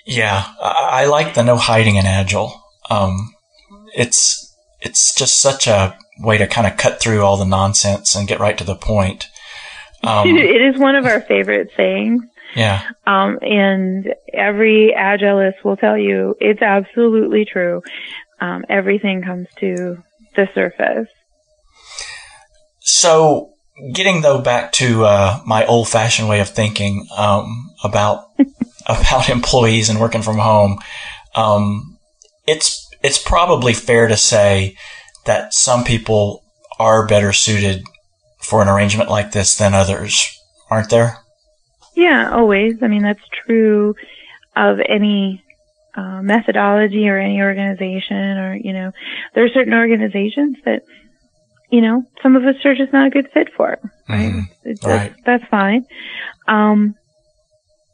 Yeah, 0.06 0.44
I, 0.62 1.02
I 1.02 1.04
like 1.06 1.34
the 1.34 1.42
no 1.42 1.56
hiding 1.56 1.96
in 1.96 2.06
agile. 2.06 2.62
Um, 2.88 3.34
it's 3.96 4.46
it's 4.80 5.14
just 5.14 5.40
such 5.40 5.66
a 5.66 5.96
way 6.20 6.38
to 6.38 6.46
kind 6.46 6.66
of 6.66 6.76
cut 6.76 7.00
through 7.00 7.22
all 7.22 7.36
the 7.36 7.44
nonsense 7.44 8.14
and 8.14 8.26
get 8.28 8.40
right 8.40 8.56
to 8.58 8.64
the 8.64 8.76
point. 8.76 9.26
Um, 10.02 10.26
it 10.38 10.62
is 10.62 10.80
one 10.80 10.96
of 10.96 11.04
our 11.04 11.20
favorite 11.20 11.72
sayings. 11.76 12.22
Yeah, 12.54 12.82
Um, 13.06 13.38
and 13.42 14.14
every 14.32 14.94
agilist 14.96 15.64
will 15.64 15.76
tell 15.76 15.96
you 15.96 16.36
it's 16.40 16.62
absolutely 16.62 17.44
true. 17.44 17.82
Um, 18.40 18.64
everything 18.68 19.22
comes 19.22 19.48
to 19.58 20.02
the 20.34 20.48
surface. 20.54 21.08
So, 22.80 23.52
getting 23.92 24.22
though 24.22 24.40
back 24.40 24.72
to 24.72 25.04
uh, 25.04 25.40
my 25.46 25.66
old-fashioned 25.66 26.28
way 26.28 26.40
of 26.40 26.48
thinking 26.48 27.06
um, 27.16 27.70
about 27.84 28.30
about 28.86 29.28
employees 29.28 29.88
and 29.88 30.00
working 30.00 30.22
from 30.22 30.38
home, 30.38 30.78
um, 31.34 31.98
it's 32.46 32.88
it's 33.02 33.22
probably 33.22 33.72
fair 33.72 34.08
to 34.08 34.16
say 34.16 34.76
that 35.26 35.54
some 35.54 35.84
people 35.84 36.42
are 36.78 37.06
better 37.06 37.32
suited 37.32 37.84
for 38.38 38.62
an 38.62 38.68
arrangement 38.68 39.10
like 39.10 39.32
this 39.32 39.56
than 39.56 39.74
others, 39.74 40.26
aren't 40.70 40.90
there? 40.90 41.18
Yeah, 41.94 42.30
always. 42.32 42.82
I 42.82 42.88
mean, 42.88 43.02
that's 43.02 43.20
true 43.46 43.94
of 44.56 44.78
any 44.86 45.42
uh, 45.94 46.22
methodology 46.22 47.08
or 47.08 47.18
any 47.18 47.40
organization 47.40 48.38
or, 48.38 48.54
you 48.56 48.72
know, 48.72 48.92
there 49.34 49.44
are 49.44 49.48
certain 49.48 49.74
organizations 49.74 50.56
that, 50.64 50.82
you 51.70 51.80
know, 51.80 52.04
some 52.22 52.36
of 52.36 52.44
us 52.44 52.56
are 52.64 52.74
just 52.74 52.92
not 52.92 53.06
a 53.06 53.10
good 53.10 53.28
fit 53.32 53.48
for. 53.56 53.78
Right? 54.08 54.32
Mhm. 54.32 54.42
It's, 54.64 54.84
Right. 54.84 55.12
That's, 55.12 55.42
that's 55.42 55.50
fine. 55.50 55.86
Um, 56.48 56.94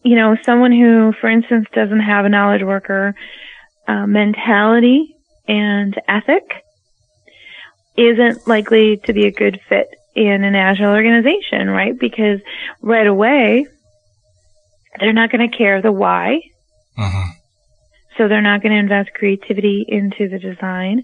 you 0.03 0.15
know, 0.17 0.37
someone 0.45 0.73
who, 0.73 1.13
for 1.21 1.29
instance, 1.29 1.67
doesn't 1.75 2.01
have 2.01 2.25
a 2.25 2.29
knowledge 2.29 2.63
worker 2.63 3.15
uh, 3.89 4.07
mentality 4.07 5.17
and 5.49 5.95
ethic 6.09 6.43
isn't 7.97 8.47
likely 8.47 8.99
to 9.05 9.13
be 9.13 9.27
a 9.27 9.31
good 9.33 9.61
fit 9.69 9.89
in 10.15 10.45
an 10.45 10.55
agile 10.55 10.93
organization, 10.93 11.69
right? 11.69 11.99
Because 11.99 12.41
right 12.83 13.07
away, 13.07 13.67
they're 15.01 15.13
not 15.13 15.31
going 15.31 15.49
to 15.49 15.57
care 15.57 15.81
the 15.83 15.93
why. 15.93 16.41
Mhm. 16.99 17.31
So 18.17 18.29
they're 18.29 18.41
not 18.41 18.63
going 18.63 18.73
to 18.73 18.79
invest 18.79 19.11
creativity 19.15 19.85
into 19.87 20.29
the 20.29 20.39
design. 20.39 21.03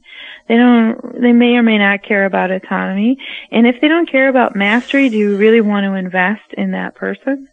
They 0.49 0.57
don't, 0.57 1.21
they 1.21 1.33
may 1.33 1.57
or 1.57 1.63
may 1.63 1.77
not 1.77 2.03
care 2.03 2.25
about 2.25 2.51
autonomy. 2.51 3.19
And 3.51 3.67
if 3.67 3.81
they 3.83 3.89
don't 3.89 4.11
care 4.11 4.29
about 4.29 4.57
mastery, 4.57 5.11
do 5.11 5.19
you 5.19 5.37
really 5.37 5.61
want 5.61 5.85
to 5.85 5.93
invest 5.95 6.55
in 6.57 6.71
that 6.71 6.95
person? 6.95 7.49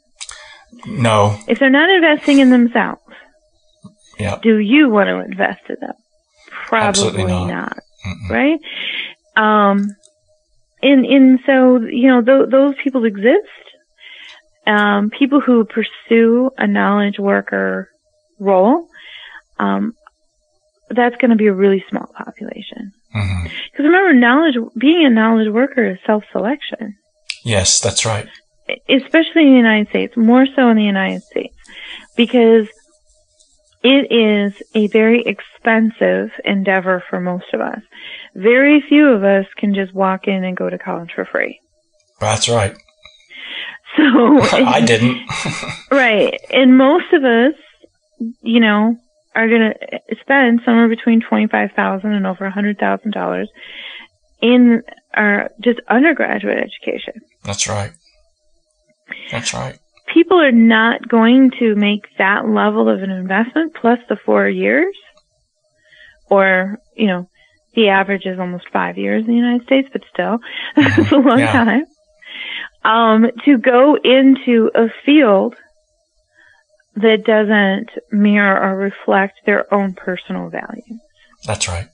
No. 0.88 1.38
If 1.47 1.60
they're 1.60 1.69
not 1.69 1.89
investing 1.89 2.39
in 2.39 2.52
themselves, 2.52 3.02
Yeah. 4.17 4.38
do 4.41 4.60
you 4.60 4.89
want 4.89 5.08
to 5.10 5.19
invest 5.19 5.62
in 5.67 5.75
them? 5.82 5.95
Probably 6.67 6.88
Absolutely 6.88 7.23
not. 7.25 7.47
not. 7.47 7.78
Right? 8.30 8.60
Um, 9.36 9.89
and 10.82 11.06
and 11.06 11.39
so 11.45 11.78
you 11.82 12.08
know 12.08 12.21
th- 12.21 12.49
those 12.49 12.75
people 12.84 13.04
exist. 13.06 13.47
Um, 14.69 15.10
people 15.10 15.41
who 15.41 15.65
pursue 15.65 16.51
a 16.58 16.67
knowledge 16.67 17.17
worker 17.17 17.89
role, 18.39 18.88
um, 19.58 19.93
that's 20.89 21.15
going 21.17 21.32
to 21.32 21.38
be 21.38 21.47
a 21.47 21.53
really 21.53 21.84
small 21.89 22.08
population. 22.15 22.91
Because 23.12 23.86
remember, 23.86 24.13
knowledge 24.13 24.55
being 24.77 25.05
a 25.05 25.10
knowledge 25.10 25.51
worker 25.51 25.91
is 25.91 25.97
self-selection, 26.05 26.95
Yes, 27.43 27.79
that's 27.79 28.05
right. 28.05 28.27
especially 28.88 29.43
in 29.43 29.51
the 29.51 29.58
United 29.58 29.89
States, 29.89 30.15
more 30.15 30.45
so 30.55 30.69
in 30.69 30.77
the 30.77 30.84
United 30.84 31.23
States, 31.23 31.55
because 32.15 32.67
it 33.82 34.12
is 34.12 34.53
a 34.75 34.88
very 34.88 35.23
expensive 35.25 36.29
endeavor 36.45 37.03
for 37.10 37.19
most 37.19 37.45
of 37.53 37.62
us. 37.62 37.79
Very 38.36 38.84
few 38.88 39.08
of 39.10 39.23
us 39.23 39.45
can 39.58 39.73
just 39.73 39.93
walk 39.93 40.27
in 40.27 40.43
and 40.43 40.55
go 40.55 40.69
to 40.69 40.77
college 40.77 41.12
for 41.15 41.25
free. 41.25 41.60
That's 42.19 42.49
right. 42.49 42.75
So 43.99 44.41
I 44.65 44.81
didn't. 44.85 45.19
right, 45.91 46.39
and 46.51 46.77
most 46.77 47.12
of 47.13 47.23
us, 47.23 47.53
you 48.41 48.59
know, 48.59 48.95
are 49.35 49.47
going 49.47 49.73
to 49.73 50.15
spend 50.21 50.62
somewhere 50.65 50.88
between 50.88 51.21
twenty-five 51.21 51.71
thousand 51.75 52.13
and 52.13 52.25
over 52.25 52.45
a 52.45 52.51
hundred 52.51 52.77
thousand 52.79 53.12
dollars 53.12 53.49
in 54.41 54.81
our 55.13 55.49
just 55.62 55.79
undergraduate 55.89 56.57
education. 56.57 57.21
That's 57.43 57.67
right. 57.67 57.91
That's 59.31 59.53
right. 59.53 59.77
People 60.13 60.39
are 60.41 60.51
not 60.51 61.07
going 61.07 61.51
to 61.59 61.75
make 61.75 62.01
that 62.17 62.47
level 62.47 62.89
of 62.89 63.03
an 63.03 63.12
investment 63.12 63.75
plus 63.79 63.99
the 64.07 64.17
four 64.25 64.47
years, 64.47 64.95
or 66.29 66.77
you 66.95 67.07
know, 67.07 67.29
the 67.75 67.89
average 67.89 68.25
is 68.25 68.39
almost 68.39 68.65
five 68.73 68.97
years 68.97 69.23
in 69.25 69.31
the 69.31 69.38
United 69.38 69.63
States, 69.65 69.88
but 69.91 70.01
still, 70.12 70.39
that's 70.75 71.12
a 71.12 71.15
long 71.15 71.39
Yeah. 71.39 71.51
time. 71.51 71.83
Um, 72.89 73.28
to 73.45 73.58
go 73.58 73.95
into 74.04 74.71
a 74.73 74.88
field 75.06 75.56
that 76.95 77.23
doesn't 77.23 77.89
mirror 78.12 78.60
or 78.60 78.75
reflect 78.75 79.39
their 79.45 79.71
own 79.73 79.93
personal 79.93 80.49
values. 80.49 80.99
That's 81.45 81.67
right. 81.67 81.88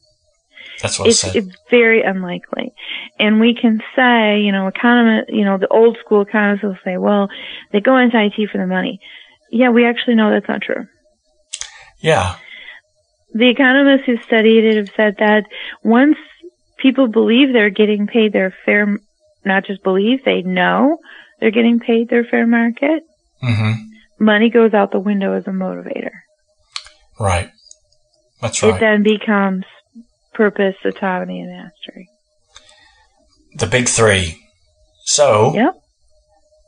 That's 0.82 0.98
well 0.98 1.08
It's, 1.08 1.20
said. 1.20 1.36
it's 1.36 1.56
very 1.70 2.02
unlikely. 2.02 2.74
And 3.20 3.40
we 3.40 3.54
can 3.54 3.82
say, 3.96 4.40
you 4.40 4.52
know, 4.52 4.68
economists, 4.68 5.30
you 5.30 5.46
know, 5.46 5.58
the 5.58 5.68
old 5.68 5.98
school 6.04 6.22
economists 6.22 6.64
will 6.64 6.78
say, 6.84 6.98
well, 6.98 7.30
they 7.72 7.82
go 7.82 7.98
into 7.98 8.18
IT 8.24 8.50
for 8.52 8.58
the 8.58 8.68
money. 8.68 9.00
Yeah, 9.52 9.70
we 9.70 9.86
actually 9.86 10.16
know 10.16 10.32
that's 10.32 10.48
not 10.48 10.62
true. 10.62 10.88
yeah. 12.00 12.38
The 13.34 13.50
economists 13.50 14.06
who 14.06 14.16
studied 14.24 14.64
it 14.64 14.78
have 14.78 14.96
said 14.96 15.16
that 15.20 15.44
once 15.84 16.16
people 16.78 17.08
believe 17.08 17.52
they're 17.52 17.70
getting 17.70 18.08
paid 18.08 18.32
their 18.32 18.54
fair, 18.66 18.98
not 19.46 19.66
just 19.66 19.84
believe, 19.84 20.24
they 20.24 20.42
know 20.42 20.98
they're 21.40 21.52
getting 21.52 21.80
paid 21.80 22.10
their 22.10 22.24
fair 22.24 22.48
market, 22.48 23.04
hmm 23.42 23.72
money 24.18 24.50
goes 24.50 24.74
out 24.74 24.92
the 24.92 25.00
window 25.00 25.34
as 25.34 25.46
a 25.46 25.52
motivator. 25.52 26.12
Right. 27.20 27.50
That's 28.42 28.64
right. 28.64 28.76
It 28.76 28.80
then 28.80 29.04
becomes 29.04 29.66
purpose, 30.34 30.76
autonomy, 30.86 31.42
and 31.42 31.52
mastery. 31.52 32.10
the 33.58 33.68
big 33.68 33.88
three. 33.90 34.42
So, 35.04 35.54
Yep. 35.54 35.74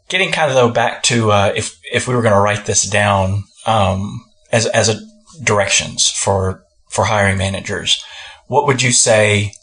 getting 0.10 0.32
kind 0.32 0.50
of 0.50 0.56
though 0.56 0.70
back 0.70 1.04
to 1.04 1.32
uh, 1.32 1.54
if 1.56 1.80
if 1.92 2.08
we 2.08 2.16
were 2.16 2.22
going 2.22 2.34
to 2.34 2.40
write 2.40 2.66
this 2.66 2.84
down 2.84 3.44
um, 3.66 4.26
as 4.52 4.66
as 4.68 4.90
a 4.90 5.00
directions 5.44 6.10
for 6.10 6.64
for 6.90 7.06
hiring 7.06 7.38
managers, 7.38 8.04
what 8.48 8.66
would 8.68 8.82
you 8.82 8.92
say 8.92 9.54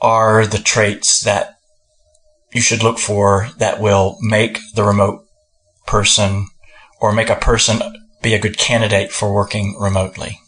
are 0.00 0.46
the 0.46 0.58
traits 0.58 1.20
that 1.22 1.55
you 2.56 2.62
should 2.62 2.82
look 2.82 2.98
for 2.98 3.50
that 3.58 3.80
will 3.80 4.16
make 4.20 4.58
the 4.74 4.82
remote 4.82 5.26
person 5.86 6.46
or 7.00 7.12
make 7.12 7.28
a 7.28 7.36
person 7.36 7.80
be 8.22 8.32
a 8.32 8.38
good 8.38 8.56
candidate 8.56 9.12
for 9.12 9.32
working 9.32 9.76
remotely? 9.78 10.40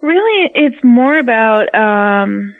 Really, 0.00 0.50
it's 0.54 0.82
more 0.82 1.18
about 1.18 1.72
um, 1.74 2.56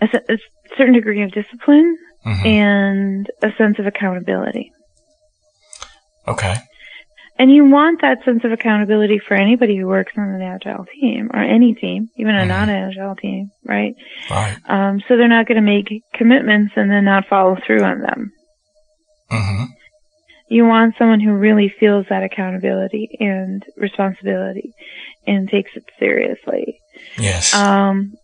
a, 0.00 0.06
a 0.28 0.38
certain 0.76 0.94
degree 0.94 1.22
of 1.22 1.32
discipline 1.32 1.98
hmm 2.22 2.46
and 2.46 3.30
a 3.42 3.50
sense 3.56 3.78
of 3.78 3.86
accountability. 3.86 4.72
Okay. 6.28 6.56
And 7.38 7.50
you 7.52 7.66
want 7.66 8.00
that 8.00 8.24
sense 8.24 8.44
of 8.44 8.52
accountability 8.52 9.18
for 9.18 9.34
anybody 9.34 9.76
who 9.76 9.86
works 9.86 10.12
on 10.16 10.28
an 10.30 10.40
agile 10.40 10.86
team 10.86 11.30
or 11.34 11.40
any 11.40 11.74
team, 11.74 12.08
even 12.16 12.34
a 12.34 12.42
Mhm. 12.44 12.48
non-agile 12.48 13.16
team, 13.16 13.50
right? 13.64 13.94
Right. 14.30 14.56
Um, 14.66 15.00
so 15.06 15.16
they're 15.16 15.28
not 15.28 15.46
going 15.46 15.56
to 15.56 15.62
make 15.62 16.02
commitments 16.14 16.72
and 16.76 16.90
then 16.90 17.04
not 17.04 17.26
follow 17.26 17.56
through 17.56 17.82
on 17.82 18.00
them. 18.00 18.32
Mm-hmm. 19.30 19.64
You 20.48 20.64
want 20.66 20.94
someone 20.96 21.20
who 21.20 21.32
really 21.32 21.68
feels 21.68 22.06
that 22.08 22.22
accountability 22.22 23.16
and 23.20 23.64
responsibility 23.76 24.72
and 25.26 25.48
takes 25.48 25.72
it 25.76 25.84
seriously. 25.98 26.78
Yes. 27.18 27.52
Um, 27.52 28.14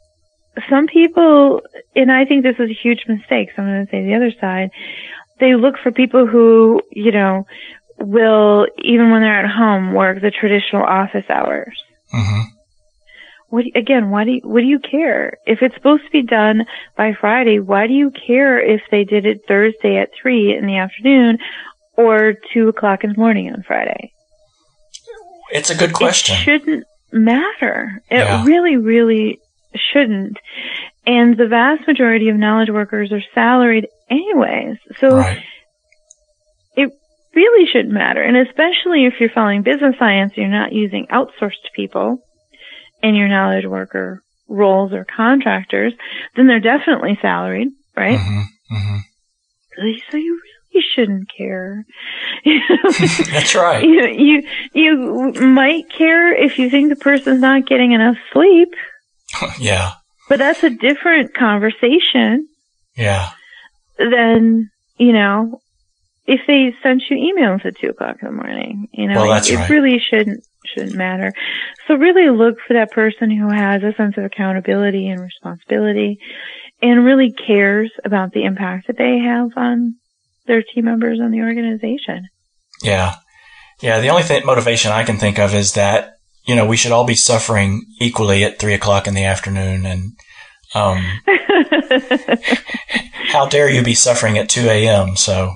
some 0.70 0.86
people, 0.86 1.62
and 1.96 2.12
I 2.12 2.24
think 2.24 2.44
this 2.44 2.56
is 2.58 2.70
a 2.70 2.74
huge 2.74 3.04
mistake, 3.08 3.50
so 3.54 3.62
I'm 3.62 3.68
going 3.68 3.86
to 3.86 3.90
say 3.90 4.04
the 4.04 4.14
other 4.14 4.32
side, 4.40 4.70
they 5.40 5.56
look 5.56 5.76
for 5.82 5.90
people 5.90 6.26
who, 6.26 6.80
you 6.92 7.10
know, 7.10 7.46
will, 8.06 8.66
even 8.78 9.10
when 9.10 9.22
they're 9.22 9.44
at 9.44 9.50
home, 9.50 9.92
work 9.94 10.20
the 10.20 10.30
traditional 10.30 10.82
office 10.84 11.24
hours. 11.28 11.76
hmm 12.10 12.40
What, 13.48 13.64
again, 13.74 14.10
why 14.10 14.24
do 14.24 14.30
you, 14.32 14.40
what 14.44 14.60
do 14.60 14.66
you 14.66 14.78
care? 14.78 15.38
If 15.46 15.62
it's 15.62 15.74
supposed 15.74 16.04
to 16.04 16.10
be 16.10 16.22
done 16.22 16.64
by 16.96 17.12
Friday, 17.18 17.58
why 17.58 17.86
do 17.86 17.92
you 17.92 18.10
care 18.10 18.58
if 18.60 18.80
they 18.90 19.04
did 19.04 19.26
it 19.26 19.42
Thursday 19.46 19.96
at 19.98 20.10
three 20.20 20.56
in 20.56 20.66
the 20.66 20.78
afternoon 20.78 21.38
or 21.96 22.34
two 22.52 22.68
o'clock 22.68 23.04
in 23.04 23.12
the 23.12 23.18
morning 23.18 23.52
on 23.52 23.62
Friday? 23.62 24.12
It's 25.50 25.70
a 25.70 25.74
good 25.76 25.92
question. 25.92 26.34
It 26.34 26.38
shouldn't 26.38 26.84
matter. 27.12 28.02
It 28.10 28.18
Yeah. 28.18 28.44
really, 28.44 28.76
really 28.76 29.38
shouldn't. 29.92 30.38
And 31.06 31.36
the 31.36 31.48
vast 31.48 31.86
majority 31.86 32.28
of 32.30 32.36
knowledge 32.36 32.70
workers 32.70 33.12
are 33.12 33.22
salaried 33.34 33.86
anyways. 34.10 34.78
So 34.98 35.16
Right. 35.16 35.42
Really 37.34 37.66
shouldn't 37.70 37.94
matter. 37.94 38.22
And 38.22 38.36
especially 38.36 39.06
if 39.06 39.14
you're 39.20 39.30
following 39.30 39.62
business 39.62 39.94
science, 39.98 40.32
you're 40.36 40.48
not 40.48 40.72
using 40.72 41.06
outsourced 41.10 41.72
people 41.74 42.18
in 43.02 43.14
your 43.14 43.28
knowledge 43.28 43.66
worker 43.66 44.22
roles 44.48 44.92
or 44.92 45.04
contractors, 45.04 45.92
then 46.36 46.46
they're 46.46 46.60
definitely 46.60 47.18
salaried, 47.22 47.68
right? 47.96 48.18
hmm 48.20 48.42
hmm 48.70 48.96
So 50.10 50.16
you 50.16 50.40
really 50.74 50.84
shouldn't 50.94 51.28
care. 51.36 51.84
That's 52.44 53.54
right. 53.54 53.82
you, 53.82 54.06
you, 54.06 54.42
you 54.74 55.32
might 55.40 55.84
care 55.96 56.32
if 56.34 56.58
you 56.58 56.68
think 56.70 56.90
the 56.90 56.96
person's 56.96 57.40
not 57.40 57.66
getting 57.66 57.92
enough 57.92 58.16
sleep, 58.32 58.68
yeah. 59.58 59.92
but 60.28 60.38
that's 60.38 60.62
a 60.62 60.70
different 60.70 61.34
conversation 61.34 62.46
Yeah. 62.96 63.30
than, 63.98 64.70
you 64.98 65.12
know, 65.12 65.61
if 66.26 66.40
they 66.46 66.74
sent 66.82 67.02
you 67.10 67.16
emails 67.16 67.64
at 67.66 67.76
two 67.80 67.88
o'clock 67.88 68.16
in 68.22 68.28
the 68.28 68.32
morning, 68.32 68.88
you 68.92 69.08
know, 69.08 69.22
Well, 69.22 69.30
that's 69.30 69.50
it, 69.50 69.56
right. 69.56 69.68
it 69.70 69.72
really 69.72 69.98
shouldn't, 69.98 70.44
shouldn't 70.66 70.94
matter. 70.94 71.32
So 71.88 71.94
really 71.94 72.30
look 72.30 72.56
for 72.66 72.74
that 72.74 72.92
person 72.92 73.30
who 73.30 73.48
has 73.50 73.82
a 73.82 73.92
sense 73.96 74.16
of 74.16 74.24
accountability 74.24 75.08
and 75.08 75.20
responsibility 75.20 76.18
and 76.80 77.04
really 77.04 77.32
cares 77.32 77.90
about 78.04 78.32
the 78.32 78.44
impact 78.44 78.86
that 78.86 78.98
they 78.98 79.18
have 79.18 79.50
on 79.56 79.96
their 80.46 80.62
team 80.62 80.84
members 80.84 81.18
and 81.20 81.32
the 81.34 81.40
organization. 81.40 82.28
Yeah. 82.82 83.14
Yeah. 83.80 84.00
The 84.00 84.08
only 84.08 84.22
th- 84.22 84.44
motivation 84.44 84.90
I 84.92 85.04
can 85.04 85.18
think 85.18 85.38
of 85.38 85.54
is 85.54 85.74
that, 85.74 86.14
you 86.46 86.54
know, 86.56 86.66
we 86.66 86.76
should 86.76 86.92
all 86.92 87.04
be 87.04 87.14
suffering 87.14 87.82
equally 88.00 88.44
at 88.44 88.58
three 88.58 88.74
o'clock 88.74 89.06
in 89.06 89.14
the 89.14 89.24
afternoon. 89.24 89.86
And, 89.86 90.12
um, 90.74 91.04
how 93.28 93.46
dare 93.46 93.68
you 93.70 93.82
be 93.82 93.94
suffering 93.94 94.38
at 94.38 94.48
2 94.48 94.66
a.m. 94.68 95.16
So, 95.16 95.54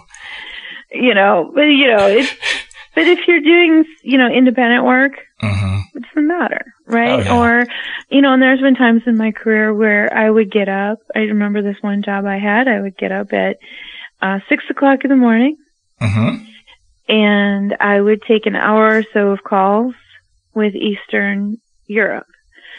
you 0.96 1.14
know, 1.14 1.50
but 1.54 1.62
you 1.62 1.86
know, 1.88 2.06
it, 2.06 2.26
but 2.94 3.06
if 3.06 3.20
you're 3.26 3.40
doing, 3.40 3.84
you 4.02 4.18
know, 4.18 4.28
independent 4.28 4.84
work, 4.84 5.12
hmm 5.40 5.80
it 5.94 6.02
doesn't 6.02 6.26
matter, 6.28 6.74
right? 6.86 7.20
Oh, 7.20 7.22
yeah. 7.24 7.38
Or, 7.38 7.66
you 8.10 8.20
know, 8.20 8.34
and 8.34 8.42
there's 8.42 8.60
been 8.60 8.74
times 8.74 9.02
in 9.06 9.16
my 9.16 9.32
career 9.32 9.72
where 9.72 10.12
I 10.12 10.28
would 10.28 10.50
get 10.52 10.68
up. 10.68 10.98
I 11.14 11.20
remember 11.20 11.62
this 11.62 11.82
one 11.82 12.02
job 12.02 12.26
I 12.26 12.38
had. 12.38 12.68
I 12.68 12.82
would 12.82 12.98
get 12.98 13.12
up 13.12 13.32
at 13.32 13.56
uh, 14.20 14.40
six 14.48 14.64
o'clock 14.68 15.04
in 15.04 15.10
the 15.10 15.16
morning, 15.16 15.56
hmm 16.00 16.36
and 17.08 17.76
I 17.78 18.00
would 18.00 18.22
take 18.22 18.46
an 18.46 18.56
hour 18.56 18.98
or 18.98 19.04
so 19.14 19.30
of 19.30 19.44
calls 19.44 19.94
with 20.54 20.74
Eastern 20.74 21.58
Europe. 21.86 22.26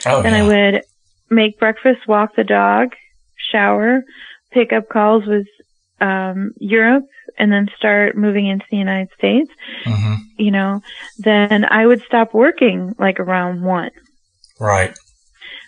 Oh, 0.05 0.21
Then 0.21 0.33
yeah. 0.33 0.39
I 0.39 0.43
would 0.43 0.83
make 1.29 1.59
breakfast, 1.59 2.07
walk 2.07 2.35
the 2.35 2.43
dog, 2.43 2.93
shower, 3.51 4.03
pick 4.51 4.73
up 4.73 4.89
calls 4.89 5.25
with 5.25 5.47
um, 5.99 6.51
Europe, 6.59 7.05
and 7.37 7.51
then 7.51 7.67
start 7.77 8.15
moving 8.17 8.47
into 8.47 8.65
the 8.71 8.77
United 8.77 9.09
States. 9.17 9.51
hmm 9.85 10.15
You 10.37 10.51
know, 10.51 10.81
then 11.17 11.65
I 11.65 11.85
would 11.85 12.01
stop 12.07 12.33
working 12.33 12.95
like 12.99 13.19
around 13.19 13.63
one 13.63 13.91
Right. 14.59 14.93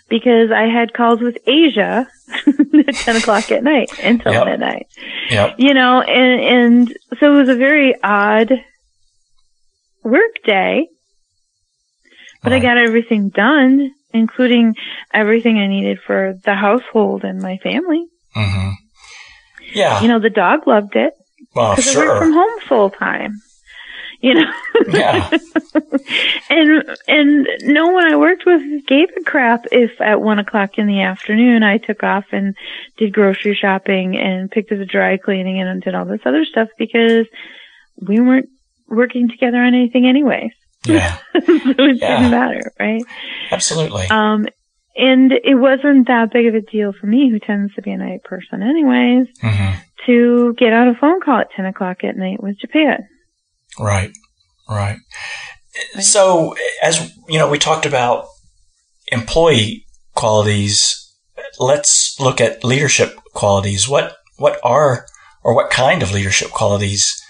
because 0.08 0.50
I 0.54 0.64
had 0.68 0.92
calls 0.94 1.20
with 1.20 1.36
Asia 1.46 2.06
at 2.88 3.00
10 3.04 3.16
o'clock 3.16 3.50
at 3.50 3.62
night 3.62 3.90
until 3.98 4.32
Yep. 4.32 4.44
midnight. 4.46 4.86
Yep. 5.30 5.54
You 5.58 5.74
know, 5.74 6.00
and, 6.02 6.40
and 6.40 6.98
so 7.18 7.32
it 7.34 7.46
was 7.46 7.48
a 7.48 7.58
very 7.58 7.94
odd 8.02 8.50
work 10.02 10.34
day, 10.44 10.88
but 12.42 12.52
I 12.52 12.58
got 12.58 12.78
everything 12.78 13.28
done, 13.28 13.92
including 14.12 14.74
everything 15.12 15.58
I 15.58 15.66
needed 15.66 15.98
for 16.06 16.34
the 16.44 16.54
household 16.54 17.22
and 17.24 17.40
my 17.42 17.58
family. 17.62 18.06
hmm 18.34 18.70
Yeah. 19.72 20.00
You 20.02 20.08
know, 20.08 20.18
the 20.20 20.30
dog 20.30 20.66
loved 20.66 20.96
it 20.96 21.12
well, 21.54 21.76
because 21.76 21.96
I 21.96 22.00
worked 22.00 22.18
from 22.24 22.32
home 22.32 22.60
full 22.68 22.90
time. 22.90 23.40
You 24.22 24.34
know, 24.34 24.52
Yeah. 24.88 25.30
and 26.50 26.84
and 27.08 27.48
no 27.62 27.88
one 27.88 28.04
I 28.12 28.16
worked 28.16 28.44
with 28.44 28.86
gave 28.86 29.08
a 29.18 29.22
crap 29.24 29.64
if 29.72 29.98
at 30.00 30.20
one 30.20 30.38
o'clock 30.38 30.76
in 30.76 30.86
the 30.86 31.00
afternoon 31.00 31.62
I 31.62 31.78
took 31.78 32.02
off 32.02 32.24
and 32.32 32.54
did 32.98 33.12
grocery 33.14 33.54
shopping 33.54 34.16
and 34.18 34.50
picked 34.50 34.72
up 34.72 34.78
the 34.78 34.84
dry 34.84 35.16
cleaning 35.16 35.60
and 35.60 35.80
did 35.82 35.94
all 35.94 36.04
this 36.04 36.20
other 36.26 36.44
stuff 36.44 36.68
because 36.78 37.26
we 38.00 38.20
weren't 38.20 38.48
working 38.88 39.28
together 39.30 39.58
on 39.58 39.74
anything 39.74 40.06
anyway. 40.06 40.50
Yeah. 40.84 41.16
so 41.32 41.40
it 41.46 41.96
Yeah. 42.00 42.18
didn't 42.18 42.30
matter, 42.30 42.72
right? 42.78 43.02
Absolutely. 43.50 44.06
Um, 44.10 44.46
and 45.00 45.32
it 45.32 45.54
wasn't 45.54 46.06
that 46.08 46.32
big 46.32 46.46
of 46.46 46.54
a 46.54 46.60
deal 46.60 46.92
for 46.92 47.06
me, 47.06 47.30
who 47.30 47.38
tends 47.38 47.74
to 47.74 47.82
be 47.82 47.90
a 47.90 47.96
night 47.96 48.22
person 48.24 48.62
anyways, 48.62 49.26
hmm 49.40 49.74
to 50.06 50.54
get 50.58 50.72
on 50.72 50.88
a 50.88 50.94
phone 50.94 51.20
call 51.20 51.40
at 51.40 51.50
10 51.56 51.66
o'clock 51.66 51.98
at 52.04 52.16
night 52.16 52.42
with 52.42 52.58
Japan. 52.58 53.06
Right. 53.78 54.12
Right. 54.68 54.98
Right. 55.96 56.04
So, 56.04 56.56
as 56.82 57.14
you 57.28 57.38
know, 57.38 57.48
we 57.48 57.58
talked 57.58 57.86
about 57.86 58.26
employee 59.12 59.86
qualities. 60.14 61.14
Let's 61.58 62.18
look 62.18 62.40
at 62.40 62.64
leadership 62.64 63.16
qualities. 63.34 63.88
What 63.88 64.16
what 64.36 64.58
are 64.64 65.06
or 65.42 65.54
what 65.54 65.70
kind 65.70 66.02
of 66.02 66.12
leadership 66.12 66.50
qualities 66.50 67.20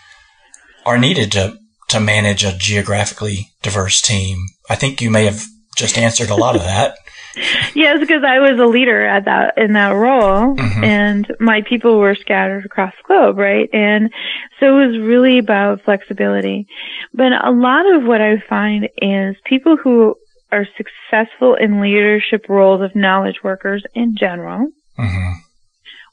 are 0.87 0.99
needed 0.99 1.33
to 1.33 1.59
to 1.89 2.01
manage 2.01 2.45
a 2.45 2.57
geographically 2.57 3.51
diverse 3.63 4.01
team? 4.01 4.47
I 4.69 4.75
think 4.75 5.01
you 5.01 5.11
may 5.11 5.25
have 5.25 5.45
just 5.77 5.99
answered 5.99 6.31
a 6.31 6.37
lot 6.37 6.57
of 6.57 6.63
that. 6.63 6.97
Yes, 7.75 8.01
because 8.01 8.23
I 8.25 8.39
was 8.41 8.59
a 8.59 8.67
leader 8.67 9.07
at 9.07 9.25
that 9.27 9.55
in 9.57 9.73
that 9.75 9.91
role, 9.95 10.55
Mhm. 10.57 10.85
and 10.85 11.27
my 11.39 11.63
people 11.63 11.99
were 11.99 12.15
scattered 12.15 12.65
across 12.65 12.93
the 12.97 13.07
globe, 13.07 13.39
right? 13.39 13.69
And 13.73 14.11
so 14.59 14.79
it 14.81 14.87
was 14.89 14.99
really 14.99 15.39
about 15.39 15.83
flexibility. 15.83 16.67
But 17.15 17.33
a 17.33 17.51
lot 17.51 17.87
of 17.95 18.05
what 18.05 18.21
I 18.21 18.39
find 18.49 18.89
is 19.01 19.37
people 19.45 19.77
who 19.77 20.17
are 20.53 20.67
successful 20.77 21.55
in 21.55 21.81
leadership 21.81 22.47
roles 22.49 22.83
of 22.83 22.97
knowledge 22.97 23.43
workers 23.45 23.85
in 23.95 24.17
general, 24.17 24.69
hmm 24.97 25.33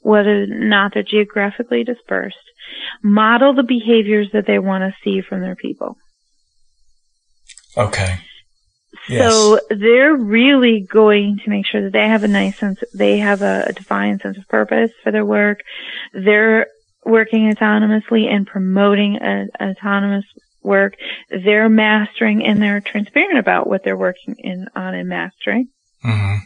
whether 0.00 0.44
or 0.44 0.46
not 0.46 0.94
they're 0.94 1.02
geographically 1.02 1.82
dispersed, 1.82 2.36
model 3.02 3.52
the 3.52 3.64
behaviors 3.64 4.28
that 4.32 4.46
they 4.46 4.58
want 4.58 4.82
to 4.82 4.94
see 5.02 5.20
from 5.20 5.40
their 5.40 5.56
people. 5.56 5.96
Okay. 7.76 8.14
Yes. 9.08 9.30
So 9.30 9.60
they're 9.70 10.14
really 10.14 10.80
going 10.80 11.38
to 11.44 11.50
make 11.50 11.66
sure 11.66 11.82
that 11.82 11.92
they 11.92 12.06
have 12.06 12.24
a 12.24 12.28
nice 12.28 12.58
sense, 12.58 12.78
they 12.92 13.18
have 13.18 13.42
a, 13.42 13.64
a 13.68 13.72
defined 13.72 14.20
sense 14.22 14.38
of 14.38 14.48
purpose 14.48 14.90
for 15.02 15.12
their 15.12 15.24
work. 15.24 15.60
They're 16.12 16.66
working 17.04 17.52
autonomously 17.52 18.26
and 18.26 18.46
promoting 18.46 19.16
a, 19.16 19.46
autonomous 19.60 20.24
work. 20.62 20.94
They're 21.30 21.68
mastering 21.68 22.44
and 22.44 22.60
they're 22.60 22.80
transparent 22.80 23.38
about 23.38 23.68
what 23.68 23.82
they're 23.84 23.96
working 23.96 24.36
in 24.38 24.66
on 24.74 24.94
and 24.94 25.08
mastering, 25.08 25.68
hmm 26.02 26.36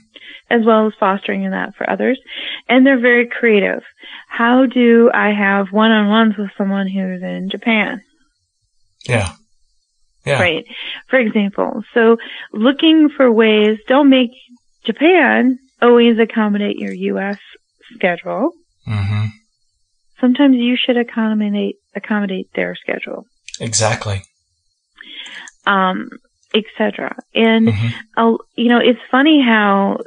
as 0.51 0.67
well 0.67 0.87
as 0.87 0.93
fostering 1.01 1.45
in 1.45 1.53
that 1.53 1.75
for 1.77 1.89
others. 1.89 2.21
And 2.69 2.87
they're 2.87 3.01
very 3.01 3.27
creative. 3.27 3.83
How 4.29 4.67
do 4.67 5.11
I 5.13 5.33
have 5.33 5.73
one-on-ones 5.73 6.35
with 6.37 6.51
someone 6.59 6.87
who's 6.87 7.23
in 7.23 7.49
Japan? 7.51 8.03
Yeah. 9.09 9.33
Yeah. 10.25 10.41
Right. 10.41 10.65
For 11.09 11.19
example, 11.19 11.83
so 11.95 12.17
looking 12.53 13.09
for 13.17 13.31
ways, 13.31 13.79
don't 13.89 14.09
make 14.09 14.31
Japan 14.85 15.59
always 15.81 16.19
accommodate 16.19 16.77
your 16.77 16.93
U.S. 16.93 17.39
schedule. 17.95 18.53
hmm 18.87 19.27
Sometimes 20.21 20.55
you 20.57 20.77
should 20.77 20.97
accommodate, 20.97 21.77
accommodate 21.97 22.47
their 22.55 22.77
schedule, 22.77 23.27
Exactly. 23.61 24.23
um, 25.67 26.09
etc. 26.55 27.17
And, 27.35 27.71
hmm 27.75 27.89
uh, 28.17 28.37
you 28.57 28.69
know, 28.69 28.79
it's 28.79 29.01
funny 29.11 29.43
how, 29.45 29.99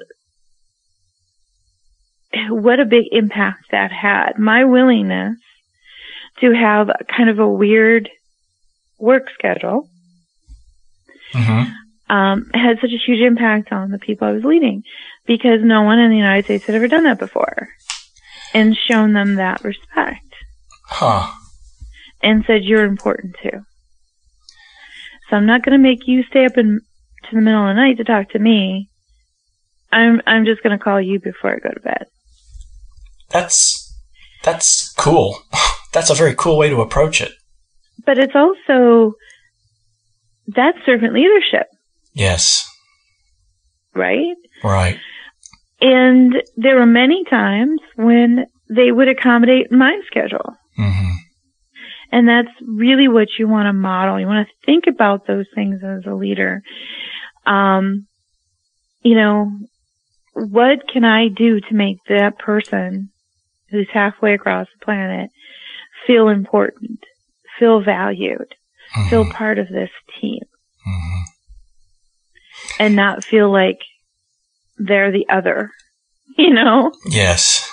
what 2.50 2.80
a 2.80 2.86
big 2.86 3.06
impact 3.12 3.66
that 3.72 3.92
had. 3.92 4.38
My 4.38 4.64
willingness 4.64 5.36
to 6.40 6.54
have 6.54 6.88
kind 7.16 7.30
of 7.30 7.40
a 7.40 7.48
weird 7.48 8.10
work 8.98 9.24
schedule 9.38 9.90
hmm 11.34 11.64
um, 12.08 12.52
had 12.54 12.78
such 12.82 12.92
a 12.92 13.04
huge 13.04 13.20
impact 13.20 13.72
on 13.72 13.90
the 13.90 13.98
people 13.98 14.28
I 14.28 14.32
was 14.32 14.44
leading 14.44 14.84
because 15.26 15.62
no 15.64 15.82
one 15.82 15.98
in 15.98 16.12
the 16.12 16.18
United 16.18 16.46
States 16.46 16.64
had 16.66 16.76
ever 16.76 16.88
done 16.88 17.06
that 17.06 17.18
before 17.18 17.68
and 18.54 18.78
shown 18.88 19.14
them 19.14 19.38
that 19.38 19.64
respect 19.64 20.22
Huh. 20.84 21.32
and 22.22 22.44
said, 22.46 22.64
you're 22.64 22.86
important 22.86 23.36
too. 23.42 23.66
So 25.30 25.36
I'm 25.36 25.48
not 25.48 25.64
going 25.66 25.74
to 25.74 25.82
make 25.82 26.06
you 26.06 26.24
stay 26.30 26.46
up 26.46 26.58
in 26.58 26.82
to 27.24 27.36
the 27.36 27.42
middle 27.42 27.68
of 27.68 27.76
the 27.76 27.82
night 27.82 27.98
to 27.98 28.04
talk 28.04 28.30
to 28.30 28.40
me. 28.40 28.88
I'm, 29.92 30.22
I'm 30.28 30.46
just 30.46 30.62
going 30.62 30.78
to 30.78 30.84
call 30.84 31.02
you 31.02 31.20
before 31.20 31.56
I 31.56 31.60
go 31.60 31.70
to 31.70 31.80
bed. 31.80 32.06
That's 33.30 33.94
that's 34.44 34.94
cool. 34.94 35.40
That's 35.92 36.10
a 36.12 36.14
very 36.14 36.36
cool 36.36 36.58
way 36.58 36.70
to 36.70 36.82
approach 36.82 37.20
it. 37.22 37.32
But 38.06 38.20
it's 38.20 38.36
also, 38.36 39.14
that's 40.48 40.78
servant 40.86 41.14
leadership, 41.14 41.68
Yes. 42.14 42.68
right? 43.94 44.36
Right. 44.64 45.00
And 45.82 46.36
there 46.56 46.76
were 46.78 46.86
many 46.86 47.24
times 47.26 47.80
when 47.96 48.46
they 48.70 48.92
would 48.92 49.08
accommodate 49.08 49.72
my 49.72 50.00
schedule. 50.08 50.56
Mm-hmm. 50.80 51.12
And 52.12 52.28
that's 52.30 52.50
really 52.66 53.08
what 53.08 53.28
you 53.38 53.48
want 53.48 53.68
to 53.68 53.74
model. 53.74 54.20
You 54.20 54.28
want 54.28 54.48
to 54.48 54.66
think 54.66 54.86
about 54.88 55.28
those 55.28 55.46
things 55.54 55.82
as 55.84 56.06
a 56.06 56.14
leader. 56.14 56.62
Um, 57.46 58.08
you 59.02 59.16
know, 59.16 59.52
what 60.34 60.88
can 60.92 61.04
I 61.04 61.28
do 61.28 61.60
to 61.60 61.74
make 61.74 61.98
that 62.08 62.40
person 62.40 63.10
who's 63.70 63.88
halfway 63.92 64.34
across 64.34 64.68
the 64.80 64.86
planet 64.86 65.30
feel 66.08 66.30
important, 66.30 67.00
feel 67.60 67.82
valued, 67.84 68.54
Mm-hmm. 68.96 69.10
feel 69.10 69.26
part 69.30 69.58
of 69.60 69.68
this 69.70 69.90
team, 70.20 70.42
Mm-hmm. 70.88 71.22
and 72.80 72.96
not 72.96 73.24
feel 73.24 73.52
like 73.52 73.80
they're 74.78 75.12
the 75.12 75.26
other, 75.30 75.72
you 76.38 76.54
know? 76.54 76.92
Yes, 77.06 77.70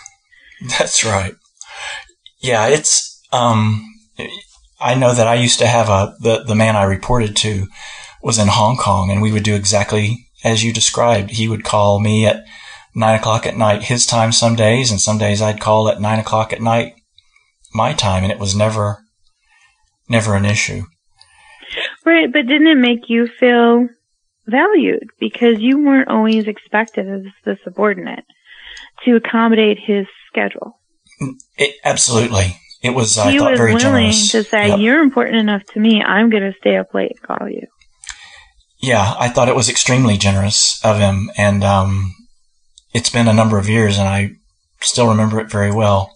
that's 0.78 1.04
right. 1.04 1.34
Yeah, 2.40 2.66
it's. 2.68 3.20
Um, 3.32 3.84
I 4.80 4.94
know 4.94 5.14
that 5.14 5.28
I 5.28 5.34
used 5.34 5.58
to 5.60 5.66
have 5.66 5.88
a 5.88 6.14
the 6.20 6.42
the 6.44 6.54
man 6.56 6.74
I 6.76 6.82
reported 6.84 7.36
to 7.36 7.66
was 8.22 8.38
in 8.38 8.48
Hong 8.48 8.76
Kong, 8.76 9.10
and 9.10 9.22
we 9.22 9.30
would 9.32 9.44
do 9.44 9.54
exactly 9.54 10.26
as 10.44 10.64
you 10.64 10.72
described. 10.72 11.30
He 11.30 11.48
would 11.48 11.62
call 11.64 12.00
me 12.00 12.26
at 12.26 12.44
nine 12.94 13.18
o'clock 13.18 13.46
at 13.46 13.56
night 13.56 13.84
his 13.84 14.06
time 14.06 14.32
some 14.32 14.56
days, 14.56 14.90
and 14.90 15.00
some 15.00 15.18
days 15.18 15.40
I'd 15.40 15.60
call 15.60 15.88
at 15.88 16.00
nine 16.00 16.18
o'clock 16.18 16.52
at 16.52 16.60
night 16.60 16.94
my 17.74 17.92
time, 17.94 18.22
and 18.24 18.32
it 18.32 18.38
was 18.40 18.54
never 18.56 18.98
never 20.08 20.34
an 20.34 20.44
issue. 20.44 20.82
Right, 22.04 22.32
but 22.32 22.46
didn't 22.46 22.66
it 22.66 22.76
make 22.76 23.08
you 23.08 23.28
feel 23.28 23.88
valued 24.46 25.08
because 25.20 25.60
you 25.60 25.84
weren't 25.84 26.08
always 26.08 26.46
expected 26.48 27.08
as 27.08 27.22
the 27.44 27.56
subordinate 27.62 28.24
to 29.04 29.16
accommodate 29.16 29.78
his 29.78 30.06
schedule? 30.28 30.80
It, 31.56 31.76
absolutely, 31.84 32.56
it 32.82 32.90
was. 32.90 33.16
I 33.18 33.30
he 33.30 33.38
thought 33.38 33.52
was 33.52 33.58
very 33.58 33.74
willing 33.74 34.10
generous. 34.10 34.32
to 34.32 34.42
say, 34.42 34.68
Yep. 34.68 34.78
"You're 34.80 35.00
important 35.00 35.36
enough 35.36 35.62
to 35.74 35.80
me. 35.80 36.02
I'm 36.02 36.30
going 36.30 36.42
to 36.42 36.58
stay 36.58 36.76
up 36.76 36.92
late 36.94 37.12
and 37.12 37.22
call 37.22 37.48
you." 37.48 37.66
Yeah, 38.80 39.14
I 39.16 39.28
thought 39.28 39.48
it 39.48 39.54
was 39.54 39.68
extremely 39.68 40.16
generous 40.16 40.84
of 40.84 40.98
him, 40.98 41.30
and 41.36 41.62
um, 41.62 42.12
it's 42.92 43.10
been 43.10 43.28
a 43.28 43.32
number 43.32 43.58
of 43.58 43.68
years, 43.68 43.96
and 43.98 44.08
I 44.08 44.32
still 44.80 45.08
remember 45.08 45.38
it 45.38 45.48
very 45.50 45.70
well. 45.70 46.12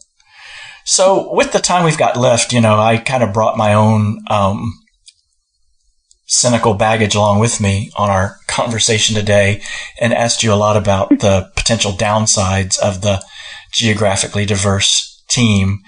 So, 0.84 1.32
with 1.32 1.52
the 1.52 1.60
time 1.60 1.84
we've 1.84 1.98
got 1.98 2.16
left, 2.16 2.52
you 2.52 2.60
know, 2.60 2.78
I 2.78 2.96
kind 2.98 3.22
of 3.22 3.32
brought 3.32 3.56
my 3.56 3.74
own 3.74 4.20
um, 4.28 4.72
cynical 6.26 6.74
baggage 6.74 7.14
along 7.14 7.38
with 7.38 7.60
me 7.60 7.90
on 7.96 8.10
our 8.10 8.36
conversation 8.48 9.14
today, 9.14 9.62
and 10.00 10.12
asked 10.12 10.42
you 10.42 10.52
a 10.52 10.54
lot 10.54 10.76
about 10.76 11.08
the 11.08 11.50
potential 11.56 11.92
downsides 11.92 12.78
of 12.78 13.00
the 13.00 13.22
geographically 13.72 14.44
diverse 14.44 15.22
team. 15.28 15.80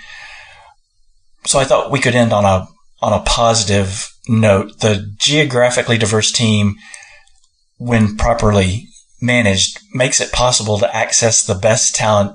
So, 1.46 1.58
I 1.58 1.64
thought 1.64 1.90
we 1.90 2.00
could 2.00 2.14
end 2.14 2.32
on 2.32 2.44
a 2.44 2.68
on 3.00 3.12
a 3.12 3.24
positive 3.24 4.10
note, 4.28 4.80
the 4.80 5.14
geographically 5.18 5.98
diverse 5.98 6.32
team, 6.32 6.76
when 7.76 8.16
properly 8.16 8.88
managed, 9.20 9.78
makes 9.94 10.20
it 10.20 10.32
possible 10.32 10.78
to 10.78 10.96
access 10.96 11.42
the 11.44 11.54
best 11.54 11.94
talent 11.94 12.32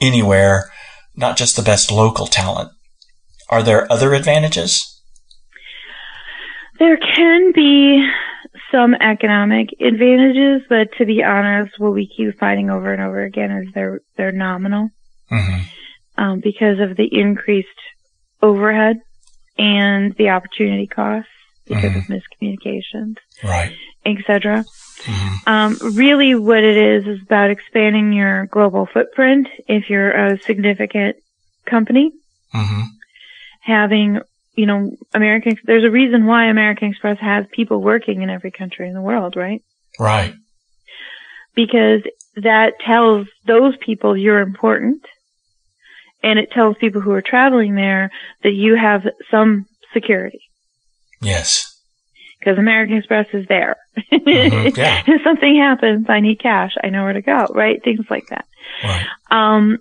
anywhere, 0.00 0.70
not 1.16 1.36
just 1.36 1.56
the 1.56 1.62
best 1.62 1.90
local 1.90 2.26
talent. 2.26 2.70
Are 3.48 3.62
there 3.62 3.90
other 3.90 4.14
advantages? 4.14 4.93
There 6.78 6.96
can 6.96 7.52
be 7.54 8.06
some 8.72 8.94
economic 8.94 9.68
advantages, 9.80 10.62
but 10.68 10.88
to 10.98 11.06
be 11.06 11.22
honest, 11.22 11.78
what 11.78 11.92
we 11.94 12.06
keep 12.16 12.38
finding 12.38 12.70
over 12.70 12.92
and 12.92 13.02
over 13.02 13.22
again 13.22 13.50
is 13.50 13.68
they're 13.74 14.00
they're 14.16 14.32
nominal 14.32 14.90
Mm-hmm. 15.32 16.22
um, 16.22 16.40
because 16.40 16.78
of 16.80 16.96
the 16.96 17.08
increased 17.10 17.68
overhead 18.42 18.96
and 19.56 20.14
the 20.16 20.28
opportunity 20.30 20.86
costs 20.86 21.30
because 21.66 21.96
of 21.96 22.02
miscommunications, 22.04 23.16
Right. 23.42 23.72
etc. 24.04 24.66
hmm 25.06 25.34
Um, 25.46 25.78
really, 25.80 26.34
what 26.34 26.62
it 26.62 26.76
is 26.76 27.06
is 27.06 27.22
about 27.22 27.50
expanding 27.50 28.12
your 28.12 28.46
global 28.46 28.86
footprint. 28.92 29.48
If 29.66 29.88
you're 29.88 30.10
a 30.10 30.38
significant 30.46 31.16
company, 31.66 32.12
hmm 32.52 32.82
having 33.62 34.20
you 34.56 34.66
know 34.66 34.90
American, 35.14 35.56
there's 35.64 35.84
a 35.84 35.90
reason 35.90 36.26
why 36.26 36.46
American 36.46 36.90
Express 36.90 37.18
has 37.20 37.46
people 37.52 37.80
working 37.82 38.22
in 38.22 38.30
every 38.30 38.50
country 38.50 38.88
in 38.88 38.94
the 38.94 39.00
world, 39.02 39.36
right? 39.36 39.62
Right. 39.98 40.34
Because 41.54 42.02
that 42.36 42.72
tells 42.84 43.26
those 43.46 43.74
people 43.76 44.16
you're 44.16 44.40
important, 44.40 45.04
and 46.22 46.38
it 46.38 46.50
tells 46.50 46.76
people 46.78 47.00
who 47.00 47.12
are 47.12 47.22
traveling 47.22 47.74
there 47.76 48.10
that 48.42 48.50
you 48.52 48.76
have 48.76 49.02
some 49.30 49.66
security. 49.92 50.40
Yes. 51.22 51.70
because 52.40 52.58
American 52.58 52.96
Express 52.98 53.28
is 53.32 53.46
there. 53.48 53.76
Mhm, 54.12 54.76
yeah. 54.76 55.02
if 55.06 55.22
something 55.22 55.56
happens, 55.56 56.06
I 56.08 56.20
need 56.20 56.40
cash. 56.40 56.72
I 56.82 56.90
know 56.90 57.04
where 57.04 57.12
to 57.14 57.22
go, 57.22 57.46
right? 57.54 57.82
Things 57.82 58.04
like 58.10 58.26
that. 58.28 58.44
Right. 58.82 59.06
Um, 59.30 59.78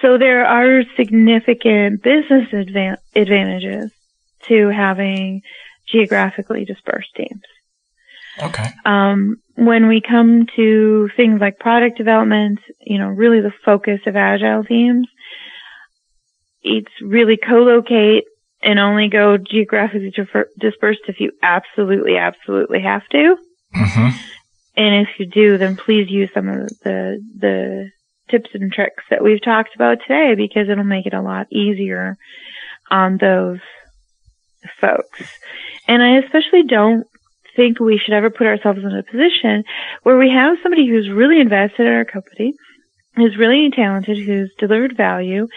so 0.00 0.18
there 0.18 0.44
are 0.46 0.82
significant 0.96 2.02
business 2.02 2.48
advan- 2.52 2.96
advantages 3.14 3.92
to 4.50 4.68
having 4.68 5.40
geographically 5.88 6.64
dispersed 6.64 7.14
teams. 7.16 7.42
Okay. 8.42 8.68
Um, 8.84 9.36
when 9.56 9.88
we 9.88 10.00
come 10.00 10.46
to 10.56 11.08
things 11.16 11.40
like 11.40 11.58
product 11.58 11.98
development, 11.98 12.60
you 12.80 12.98
know, 12.98 13.08
really 13.08 13.40
the 13.40 13.52
focus 13.64 14.00
of 14.06 14.16
agile 14.16 14.64
teams, 14.64 15.08
it's 16.62 16.92
really 17.02 17.36
co-locate 17.36 18.24
and 18.62 18.78
only 18.78 19.08
go 19.08 19.36
geographically 19.36 20.12
dispersed 20.58 21.00
if 21.08 21.20
you 21.20 21.32
absolutely, 21.42 22.16
absolutely 22.16 22.82
have 22.82 23.06
to. 23.08 23.36
Mm-hmm. 23.74 24.16
And 24.76 25.06
if 25.06 25.08
you 25.18 25.26
do, 25.26 25.58
then 25.58 25.76
please 25.76 26.10
use 26.10 26.30
some 26.32 26.48
of 26.48 26.68
the, 26.84 27.22
the 27.36 27.90
tips 28.30 28.50
and 28.54 28.72
tricks 28.72 29.04
that 29.10 29.22
we've 29.22 29.42
talked 29.42 29.74
about 29.74 29.98
today 30.06 30.34
because 30.34 30.68
it'll 30.68 30.84
make 30.84 31.06
it 31.06 31.14
a 31.14 31.22
lot 31.22 31.46
easier 31.52 32.16
on 32.90 33.18
those 33.18 33.58
folks. 34.80 35.22
And 35.88 36.02
I 36.02 36.18
especially 36.18 36.64
don't 36.64 37.06
think 37.56 37.80
we 37.80 37.98
should 37.98 38.14
ever 38.14 38.30
put 38.30 38.46
ourselves 38.46 38.80
in 38.80 38.94
a 38.94 39.02
position 39.02 39.64
where 40.02 40.18
we 40.18 40.30
have 40.30 40.58
somebody 40.62 40.86
who's 40.88 41.08
really 41.08 41.40
invested 41.40 41.86
in 41.86 41.92
our 41.92 42.04
company, 42.04 42.54
who's 43.16 43.36
really 43.36 43.70
talented, 43.70 44.18
who's 44.18 44.52
delivered 44.58 44.96
value, 44.96 45.48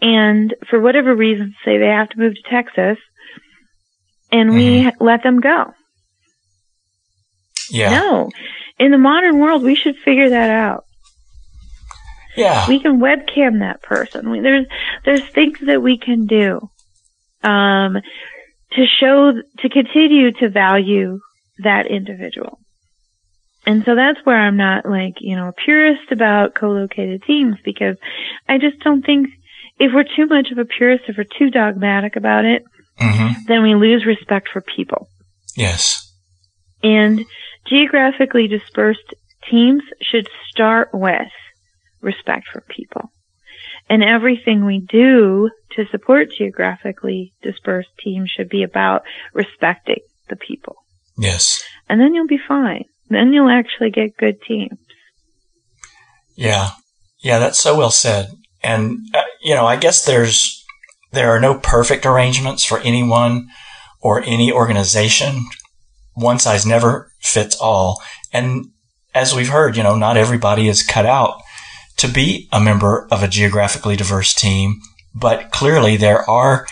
and 0.00 0.54
for 0.68 0.78
whatever 0.78 1.14
reason 1.14 1.54
say 1.64 1.78
they 1.78 1.86
have 1.86 2.10
to 2.10 2.18
move 2.18 2.34
to 2.34 2.50
Texas 2.50 2.98
and 4.30 4.54
we 4.54 4.90
let 5.00 5.22
them 5.22 5.40
go. 5.40 5.72
Yeah. 7.70 7.90
No. 7.90 8.30
In 8.78 8.90
the 8.90 8.98
modern 8.98 9.38
world, 9.38 9.62
we 9.62 9.74
should 9.74 9.96
figure 9.96 10.30
that 10.30 10.50
out. 10.50 10.84
Yeah. 12.36 12.68
We 12.68 12.78
can 12.78 13.00
webcam 13.00 13.60
that 13.60 13.82
person. 13.82 14.30
We, 14.30 14.40
there's 14.40 14.66
there's 15.04 15.26
things 15.30 15.58
that 15.62 15.82
we 15.82 15.98
can 15.98 16.26
do 16.26 16.70
um, 17.42 17.98
to 18.72 18.84
show 19.00 19.32
to 19.58 19.68
continue 19.68 20.32
to 20.32 20.48
value 20.48 21.20
that 21.58 21.86
individual. 21.86 22.58
And 23.66 23.84
so 23.84 23.94
that's 23.94 24.18
where 24.24 24.38
I'm 24.38 24.56
not 24.56 24.86
like 24.86 25.14
you 25.20 25.36
know 25.36 25.48
a 25.48 25.52
purist 25.52 26.10
about 26.10 26.54
co-located 26.54 27.22
teams 27.24 27.56
because 27.64 27.96
I 28.48 28.58
just 28.58 28.78
don't 28.80 29.04
think 29.04 29.28
if 29.78 29.92
we're 29.94 30.04
too 30.04 30.26
much 30.26 30.50
of 30.50 30.58
a 30.58 30.64
purist, 30.64 31.04
if 31.08 31.16
we're 31.16 31.24
too 31.38 31.50
dogmatic 31.50 32.16
about 32.16 32.44
it, 32.44 32.64
hmm 32.98 33.32
then 33.46 33.62
we 33.62 33.74
lose 33.74 34.04
respect 34.04 34.48
for 34.52 34.60
people. 34.60 35.08
Yes. 35.56 36.12
And 36.82 37.24
geographically 37.66 38.46
dispersed 38.46 39.14
teams 39.50 39.82
should 40.02 40.28
start 40.50 40.90
with 40.92 41.32
respect 42.00 42.46
for 42.52 42.62
people. 42.68 43.10
And 43.90 44.02
everything 44.02 44.64
we 44.64 44.80
do 44.80 45.50
to 45.72 45.86
support 45.90 46.32
geographically 46.36 47.32
dispersed 47.42 47.88
teams 47.98 48.30
should 48.30 48.48
be 48.48 48.62
about 48.62 49.02
respecting 49.32 50.00
the 50.28 50.36
people. 50.36 50.76
Yes. 51.16 51.62
And 51.88 52.00
then 52.00 52.14
you'll 52.14 52.26
be 52.26 52.40
fine. 52.46 52.84
Then 53.08 53.32
you'll 53.32 53.48
actually 53.48 53.90
get 53.90 54.16
good 54.16 54.42
teams. 54.42 54.78
Yeah. 56.34 56.70
Yeah, 57.20 57.38
that's 57.38 57.58
so 57.58 57.76
well 57.76 57.90
said. 57.90 58.28
And, 58.62 58.98
uh, 59.14 59.22
you 59.42 59.54
know, 59.54 59.66
I 59.66 59.76
guess 59.76 60.04
there's, 60.04 60.64
there 61.12 61.30
are 61.30 61.40
no 61.40 61.58
perfect 61.58 62.04
arrangements 62.04 62.64
for 62.64 62.80
anyone 62.80 63.48
or 64.00 64.22
any 64.22 64.52
organization. 64.52 65.46
One 66.14 66.38
size 66.38 66.66
never 66.66 67.10
fits 67.20 67.56
all. 67.56 68.02
And 68.32 68.66
as 69.14 69.34
we've 69.34 69.48
heard, 69.48 69.76
you 69.76 69.82
know, 69.82 69.96
not 69.96 70.16
everybody 70.16 70.68
is 70.68 70.82
cut 70.82 71.06
out 71.06 71.40
to 71.98 72.08
be 72.08 72.48
a 72.52 72.60
member 72.60 73.06
of 73.10 73.22
a 73.22 73.28
geographically 73.28 73.96
diverse 73.96 74.34
team, 74.34 74.80
but 75.14 75.50
clearly 75.50 75.96
there 75.96 76.28
are 76.28 76.66